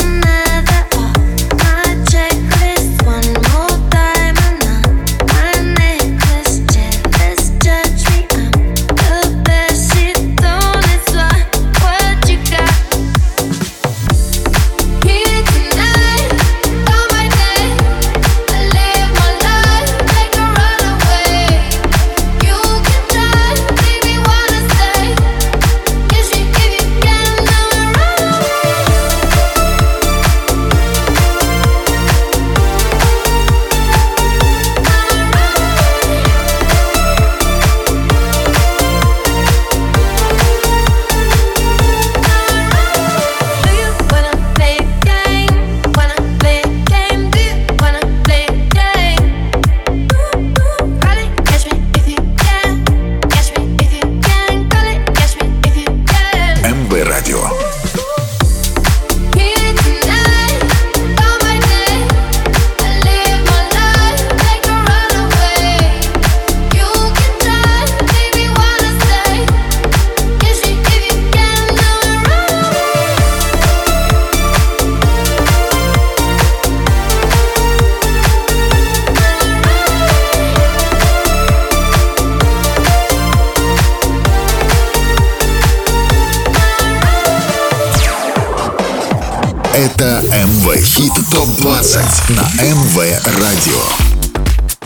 Радио. 93.38 93.82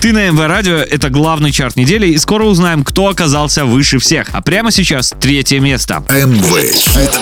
Ты 0.01 0.13
на 0.13 0.29
МВ 0.31 0.47
Радио— 0.47 0.75
это 0.77 1.09
главный 1.09 1.53
чарт 1.53 1.77
недели, 1.77 2.09
и 2.09 2.19
скоро 2.19 2.47
узнаем, 2.47 2.83
кто 2.83 3.07
оказался 3.07 3.65
выше 3.65 3.99
всех. 3.99 4.31
А 4.33 4.41
прямо 4.41 4.73
сейчас 4.73 5.15
третье 5.21 5.61
место. 5.61 6.03
МВ 6.09 6.73
Хит 6.73 7.21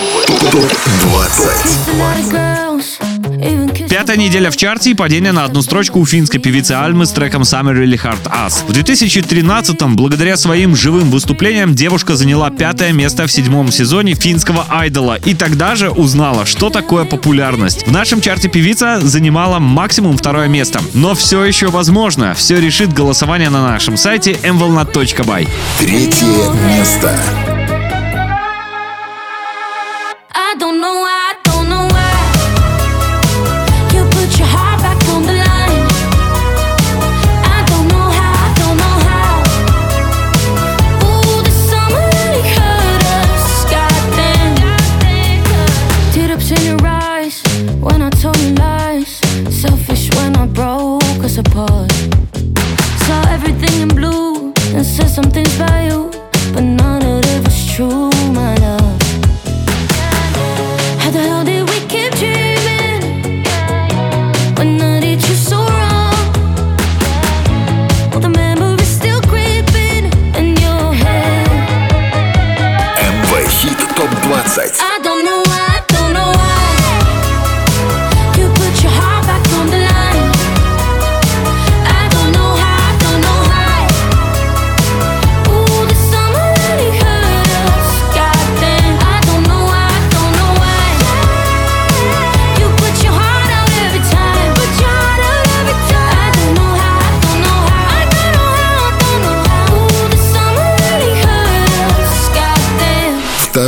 ТОП-20. 0.51 3.08
Пятая 3.99 4.15
неделя 4.15 4.49
в 4.49 4.55
чарте 4.55 4.91
и 4.91 4.93
падение 4.93 5.33
на 5.33 5.43
одну 5.43 5.61
строчку 5.61 5.99
у 5.99 6.05
финской 6.05 6.39
певицы 6.39 6.71
Альмы 6.71 7.05
с 7.05 7.11
треком 7.11 7.41
Summer 7.41 7.73
Really 7.73 8.01
Hard 8.01 8.31
Us. 8.31 8.65
В 8.65 8.71
2013-м, 8.71 9.97
благодаря 9.97 10.37
своим 10.37 10.73
живым 10.73 11.11
выступлениям, 11.11 11.75
девушка 11.75 12.15
заняла 12.15 12.49
пятое 12.49 12.93
место 12.93 13.27
в 13.27 13.31
седьмом 13.31 13.73
сезоне 13.73 14.15
финского 14.15 14.65
айдола 14.69 15.15
и 15.25 15.33
тогда 15.33 15.75
же 15.75 15.89
узнала, 15.89 16.45
что 16.45 16.69
такое 16.69 17.03
популярность. 17.03 17.85
В 17.87 17.91
нашем 17.91 18.21
чарте 18.21 18.47
певица 18.47 19.01
занимала 19.01 19.59
максимум 19.59 20.15
второе 20.15 20.47
место. 20.47 20.79
Но 20.93 21.13
все 21.13 21.43
еще 21.43 21.67
возможно. 21.67 22.33
Все 22.35 22.57
решит 22.57 22.93
голосование 22.93 23.49
на 23.49 23.67
нашем 23.67 23.97
сайте 23.97 24.31
mvolnat.by. 24.43 25.45
Третье 25.77 26.53
место. 26.69 27.58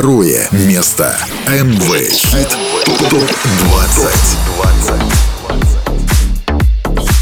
Второе 0.02 0.50
место. 0.52 1.16
МВ 1.48 2.10
Хит 2.10 2.58
ТОП-20. 3.12 5.04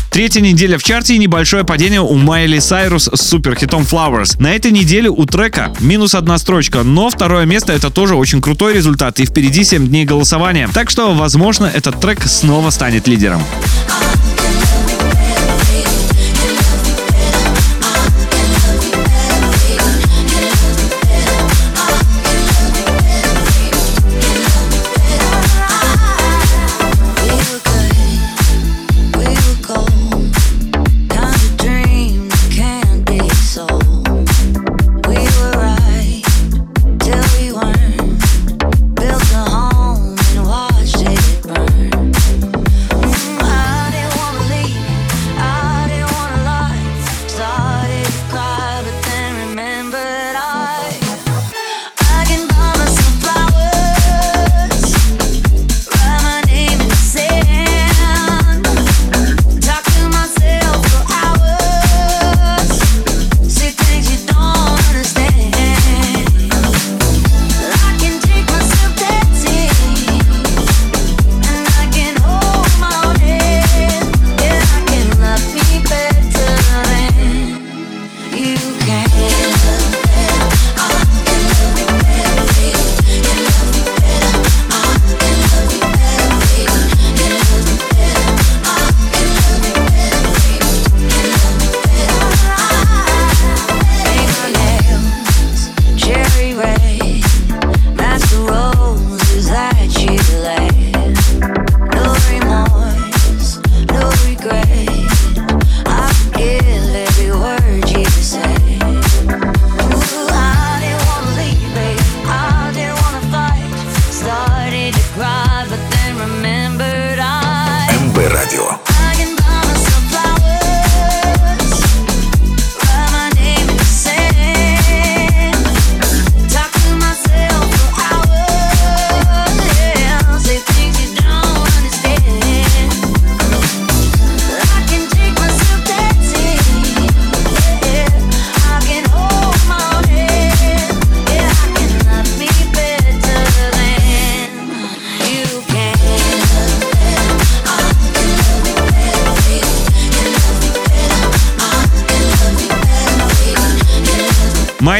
Третья 0.10 0.40
неделя 0.40 0.78
в 0.78 0.84
чарте 0.84 1.16
и 1.16 1.18
небольшое 1.18 1.66
падение 1.66 2.00
у 2.00 2.16
Майли 2.16 2.60
Сайрус 2.60 3.10
с 3.14 3.22
суперхитом 3.22 3.82
Flowers. 3.82 4.42
На 4.42 4.54
этой 4.54 4.72
неделе 4.72 5.10
у 5.10 5.26
трека 5.26 5.74
минус 5.82 6.16
одна 6.16 6.38
строчка, 6.38 6.84
но 6.84 7.10
второе 7.10 7.46
место 7.46 7.74
это 7.74 7.90
тоже 7.90 8.16
очень 8.16 8.42
крутой 8.42 8.76
результат 8.76 9.20
и 9.20 9.26
впереди 9.26 9.66
7 9.66 9.86
дней 9.86 10.06
голосования. 10.06 10.70
Так 10.74 10.90
что, 10.90 11.14
возможно, 11.14 11.66
этот 11.66 12.00
трек 12.00 12.24
снова 12.24 12.70
станет 12.70 13.10
лидером. 13.10 13.44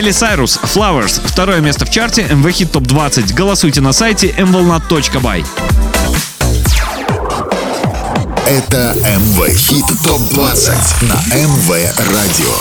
Майли 0.10 0.18
Сайрус, 0.18 0.60
Flowers. 0.64 1.22
Второе 1.24 1.62
место 1.62 1.86
в 1.86 1.92
чарте 1.92 2.24
МВ 2.24 2.52
Хит 2.52 2.72
Топ 2.72 2.84
20. 2.84 3.36
Голосуйте 3.36 3.80
на 3.80 3.94
сайте 3.94 4.30
mvolna.by. 4.30 5.46
Это 8.48 8.96
МВ 9.04 9.56
Хит 9.56 9.86
Топ 10.04 10.28
20 10.30 10.74
на 11.04 11.14
МВ 11.36 11.70
Радио. 12.12 12.56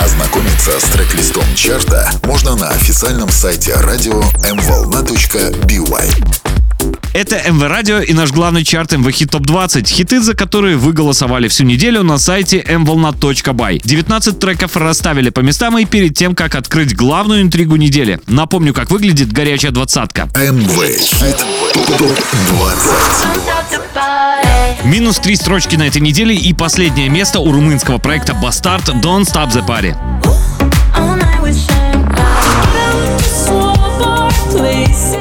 Ознакомиться 0.00 0.80
с 0.80 0.84
трек-листом 0.90 1.44
чарта 1.54 2.10
можно 2.24 2.56
на 2.56 2.70
официальном 2.70 3.30
сайте 3.30 3.74
радио 3.74 4.20
mvolna.by. 4.42 6.45
Это 7.16 7.40
МВ 7.50 7.62
Радио 7.62 8.00
и 8.00 8.12
наш 8.12 8.30
главный 8.30 8.62
чарт 8.62 8.92
МВ 8.92 9.10
Хит 9.10 9.30
Топ 9.30 9.40
20. 9.40 9.88
Хиты, 9.88 10.20
за 10.20 10.34
которые 10.34 10.76
вы 10.76 10.92
голосовали 10.92 11.48
всю 11.48 11.64
неделю 11.64 12.02
на 12.02 12.18
сайте 12.18 12.60
mvolna.by. 12.60 13.80
19 13.82 14.38
треков 14.38 14.76
расставили 14.76 15.30
по 15.30 15.40
местам 15.40 15.78
и 15.78 15.86
перед 15.86 16.14
тем, 16.14 16.34
как 16.34 16.54
открыть 16.54 16.94
главную 16.94 17.40
интригу 17.40 17.76
недели. 17.76 18.20
Напомню, 18.26 18.74
как 18.74 18.90
выглядит 18.90 19.32
горячая 19.32 19.72
двадцатка. 19.72 20.28
МВ 20.34 20.98
Хит 20.98 21.42
Топ 21.72 21.86
20. 21.86 22.04
Минус 24.84 25.16
три 25.16 25.36
строчки 25.36 25.76
на 25.76 25.86
этой 25.86 26.02
неделе 26.02 26.36
и 26.36 26.52
последнее 26.52 27.08
место 27.08 27.40
у 27.40 27.50
румынского 27.50 27.96
проекта 27.96 28.34
Bastard 28.34 29.00
Don't 29.00 29.22
Stop 29.22 29.52
the 29.52 29.66
Party. 29.66 29.96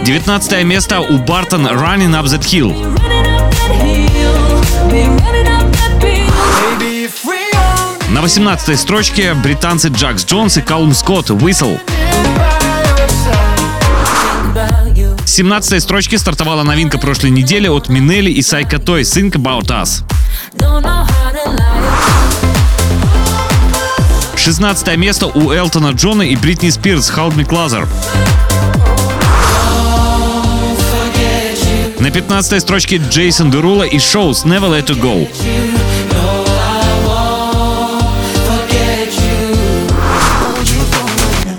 19 0.03 0.63
место 0.63 1.01
у 1.01 1.17
Бартон 1.17 1.67
Running 1.67 2.11
Up 2.11 2.26
That 2.26 2.43
Hill. 2.43 2.73
На 8.09 8.21
18 8.21 8.80
строчке 8.80 9.34
британцы 9.34 9.89
Джакс 9.89 10.26
Джонс 10.26 10.55
и 10.57 10.61
Калум 10.61 10.93
Скотт 10.93 11.30
Whistle. 11.30 11.78
by 11.88 12.95
your 12.95 13.09
side. 13.09 13.59
С 15.26 15.32
17 15.32 15.84
строчки 15.84 16.15
стартовала 16.15 16.63
новинка 16.63 16.97
прошлой 16.97 17.32
недели 17.32 17.67
от 17.67 17.89
Минели 17.89 18.32
и 18.32 18.41
Сайка 18.41 18.80
Той 18.80 19.01
Think 19.01 19.34
About 19.34 19.65
Us. 19.67 20.03
Don't 20.53 20.84
know 20.84 21.05
how 21.05 21.34
to 21.34 21.53
lie. 21.53 21.61
16 24.38 24.95
место 24.97 25.26
у 25.26 25.51
Элтона 25.51 25.89
Джона 25.91 26.21
и 26.21 26.36
Бритни 26.36 26.69
Спирс 26.69 27.09
Hold 27.09 27.34
Me 27.36 27.43
Closer. 27.45 27.88
На 32.06 32.12
15 32.12 32.62
строчке 32.62 32.97
Джейсон 32.97 33.49
Дерула 33.49 33.82
и 33.82 33.97
Shows 33.97 34.45
Never 34.45 34.70
Let 34.70 34.89
You 34.89 35.01
Go. 35.01 35.28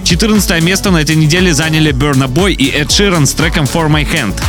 14 0.04 0.62
место 0.62 0.92
на 0.92 0.98
этой 0.98 1.16
неделе 1.16 1.52
заняли 1.52 1.92
Burna 1.92 2.28
Boy 2.28 2.52
и 2.52 2.70
Эд 2.70 2.92
Ширан 2.92 3.26
с 3.26 3.32
треком 3.32 3.64
For 3.64 3.88
My 3.88 4.06
Hand. 4.08 4.40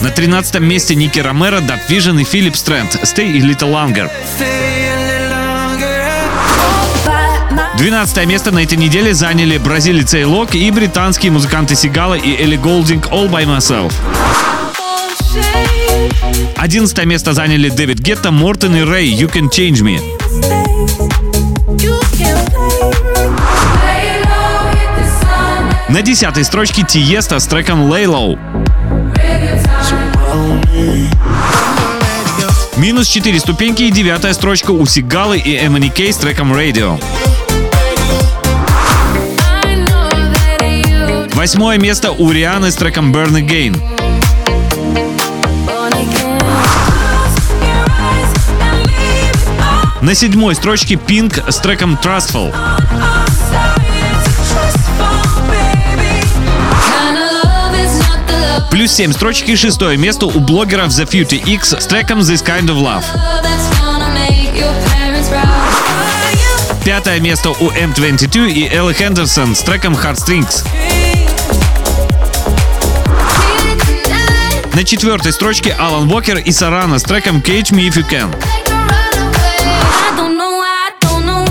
На 0.00 0.08
13 0.08 0.60
месте 0.62 0.94
Ники 0.94 1.18
Ромеро, 1.18 1.60
Даб 1.60 1.80
Vision 1.90 2.18
и 2.22 2.24
Филипп 2.24 2.56
Стрэнд 2.56 2.94
Stay 3.02 3.36
a 3.36 3.40
Little 3.40 3.70
Longer. 3.70 4.10
Stay 4.38 4.77
12 7.78 8.26
место 8.26 8.50
на 8.50 8.64
этой 8.64 8.76
неделе 8.76 9.14
заняли 9.14 9.56
бразилец 9.56 10.12
Эйлок 10.12 10.56
и 10.56 10.68
британские 10.72 11.30
музыканты 11.30 11.76
Сигала 11.76 12.14
и 12.14 12.34
Элли 12.36 12.56
Голдинг 12.56 13.06
All 13.06 13.30
By 13.30 13.46
Myself. 13.46 13.92
11 16.56 17.04
место 17.04 17.34
заняли 17.34 17.68
Дэвид 17.68 18.00
Гетта, 18.00 18.32
Мортон 18.32 18.74
и 18.74 18.82
Рэй 18.82 19.12
You 19.12 19.32
Can 19.32 19.48
Change 19.48 19.84
Me. 19.84 20.00
На 25.88 26.02
10 26.02 26.44
строчке 26.44 26.82
Тиеста 26.82 27.38
с 27.38 27.46
треком 27.46 27.92
Lay. 27.92 28.36
Минус 32.76 33.06
4 33.06 33.38
ступеньки 33.38 33.84
и 33.84 33.92
девятая 33.92 34.32
строчка 34.34 34.72
у 34.72 34.84
Сигалы 34.84 35.38
и 35.38 35.64
Эмани 35.64 35.90
Кей 35.90 36.12
с 36.12 36.16
треком 36.16 36.52
Radio. 36.52 37.00
Восьмое 41.38 41.78
место 41.78 42.10
у 42.10 42.32
Рианы 42.32 42.72
с 42.72 42.74
треком 42.74 43.14
Burn 43.14 43.40
Again. 43.40 43.80
На 50.00 50.16
седьмой 50.16 50.56
строчке 50.56 50.96
Pink 50.96 51.48
с 51.48 51.58
треком 51.58 51.96
Trustful. 52.02 52.52
Плюс 58.72 58.90
7 58.90 59.12
строчек 59.12 59.48
и 59.48 59.54
шестое 59.54 59.96
место 59.96 60.26
у 60.26 60.40
блогеров 60.40 60.88
The 60.88 61.08
Future 61.08 61.40
X 61.40 61.72
с 61.78 61.86
треком 61.86 62.18
This 62.18 62.44
Kind 62.44 62.66
of 62.66 62.82
Love. 62.82 63.04
Пятое 66.84 67.20
место 67.20 67.50
у 67.50 67.70
M22 67.70 68.50
и 68.50 68.68
Элли 68.74 68.92
Хендерсон 68.92 69.54
с 69.54 69.60
треком 69.60 69.94
Heartstrings. 69.94 70.64
На 74.78 74.84
четвертой 74.84 75.32
строчке 75.32 75.72
Алан 75.72 76.08
Уокер 76.08 76.38
и 76.38 76.52
Сарана 76.52 77.00
с 77.00 77.02
треком 77.02 77.38
Catch 77.38 77.72
Me 77.72 77.88
If 77.88 77.96
You 77.96 78.08
Can. 78.08 78.32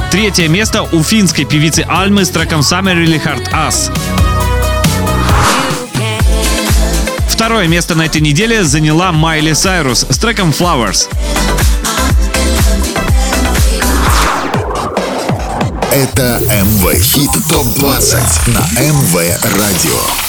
Третье 0.09 0.47
место 0.47 0.83
у 0.83 1.03
финской 1.03 1.43
певицы 1.43 1.85
Альмы 1.89 2.23
с 2.23 2.29
треком 2.29 2.61
Summer 2.61 2.95
Really 2.95 3.21
Hard 3.21 3.51
Us. 3.51 3.91
Второе 7.27 7.67
место 7.67 7.95
на 7.95 8.05
этой 8.05 8.21
неделе 8.21 8.63
заняла 8.63 9.11
Майли 9.11 9.51
Сайрус 9.51 10.05
с 10.09 10.17
треком 10.17 10.51
Flowers. 10.51 11.09
Это 15.91 16.39
МВ 16.63 16.93
Хит 17.01 17.31
Топ 17.49 17.67
20 17.75 18.47
на 18.47 18.61
МВ 18.79 19.15
Радио. 19.43 20.26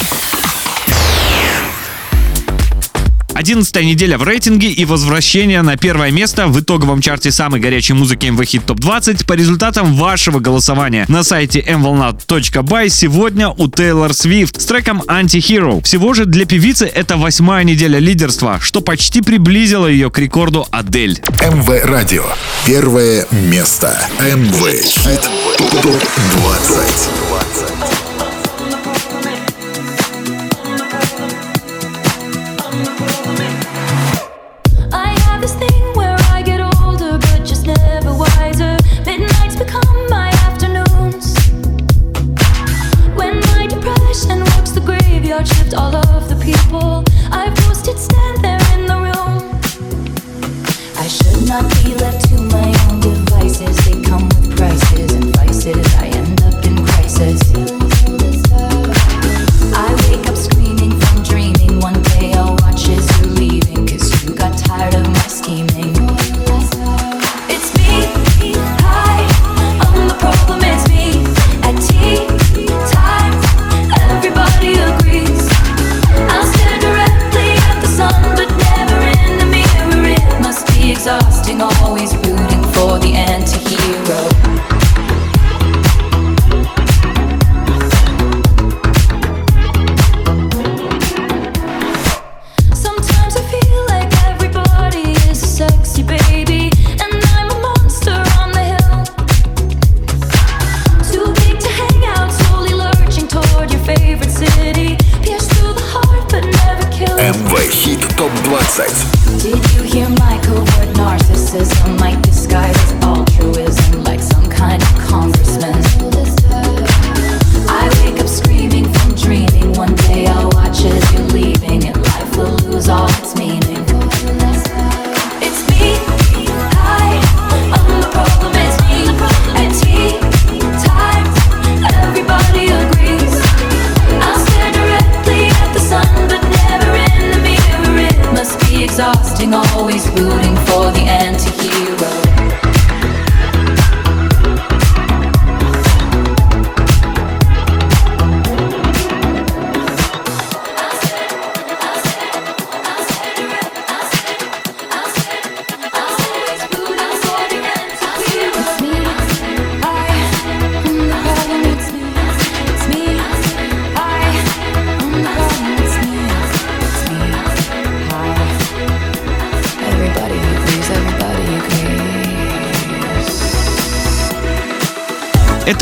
Одиннадцатая 3.38 3.84
неделя 3.84 4.18
в 4.18 4.24
рейтинге 4.24 4.72
и 4.72 4.84
возвращение 4.84 5.62
на 5.62 5.76
первое 5.76 6.10
место 6.10 6.48
в 6.48 6.58
итоговом 6.58 7.00
чарте 7.00 7.30
самой 7.30 7.60
горячей 7.60 7.92
музыки 7.92 8.26
МВ 8.26 8.44
Хит 8.44 8.66
Топ 8.66 8.80
20 8.80 9.26
по 9.26 9.34
результатам 9.34 9.94
вашего 9.94 10.40
голосования 10.40 11.04
на 11.06 11.22
сайте 11.22 11.60
mvolna.by 11.60 12.88
сегодня 12.88 13.50
у 13.50 13.68
Тейлор 13.68 14.12
Свифт 14.12 14.60
с 14.60 14.64
треком 14.64 15.02
Anti-Hero. 15.06 15.84
Всего 15.84 16.14
же 16.14 16.24
для 16.24 16.46
певицы 16.46 16.86
это 16.86 17.16
восьмая 17.16 17.62
неделя 17.62 18.00
лидерства, 18.00 18.58
что 18.60 18.80
почти 18.80 19.22
приблизило 19.22 19.86
ее 19.86 20.10
к 20.10 20.18
рекорду 20.18 20.66
Адель. 20.72 21.22
МВ 21.40 21.84
Радио. 21.84 22.24
Первое 22.66 23.24
место. 23.30 24.04
МВ 24.18 24.82
Хит 24.82 25.30
Топ 25.80 26.02
20. 26.42 27.77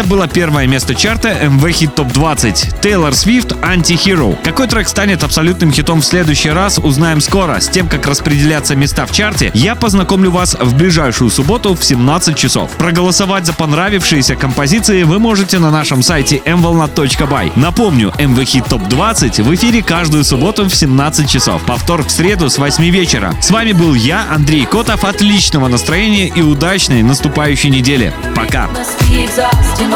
Было 0.07 0.29
первое 0.29 0.67
место 0.67 0.95
чарта 0.95 1.29
MV 1.31 1.61
Hit 1.61 1.95
Top 1.95 2.13
20. 2.13 2.81
Тейлор 2.81 3.15
Свифт 3.15 3.53
Anti-Hero. 3.53 4.39
Какой 4.43 4.69
трек 4.69 4.89
станет 4.89 5.25
абсолютным 5.25 5.73
хитом 5.73 6.01
в 6.01 6.05
следующий 6.05 6.51
раз, 6.51 6.79
узнаем 6.79 7.21
скоро. 7.21 7.61
С 7.61 7.69
тем, 7.69 7.89
как 7.89 8.07
распределяться 8.07 8.77
места 8.77 9.07
в 9.07 9.13
чарте, 9.13 9.51
я 9.55 9.75
познакомлю 9.75 10.31
вас 10.31 10.57
в 10.59 10.77
ближайшую 10.77 11.31
субботу 11.31 11.75
в 11.75 11.85
17 11.85 12.37
часов. 12.37 12.71
Проголосовать 12.79 13.47
за 13.47 13.53
понравившиеся 13.53 14.37
композиции 14.37 15.03
вы 15.03 15.19
можете 15.19 15.59
на 15.59 15.71
нашем 15.71 16.03
сайте 16.03 16.37
mvolna.by. 16.45 17.53
Напомню, 17.57 18.13
MV 18.19 18.37
Hit 18.45 18.69
Top 18.69 18.89
20 18.89 19.41
в 19.41 19.55
эфире 19.55 19.83
каждую 19.83 20.25
субботу 20.25 20.65
в 20.65 20.75
17 20.75 21.29
часов. 21.29 21.65
Повтор 21.65 22.05
в 22.05 22.11
среду 22.11 22.49
с 22.49 22.59
8 22.59 22.85
вечера. 22.91 23.35
С 23.41 23.51
вами 23.51 23.73
был 23.73 23.95
я, 23.95 24.27
Андрей 24.31 24.65
Котов. 24.67 25.05
Отличного 25.05 25.69
настроения 25.69 26.29
и 26.29 26.43
удачной 26.43 27.03
наступающей 27.03 27.71
недели. 27.71 28.13
Пока! 28.35 28.69
Exhausting, 29.09 29.96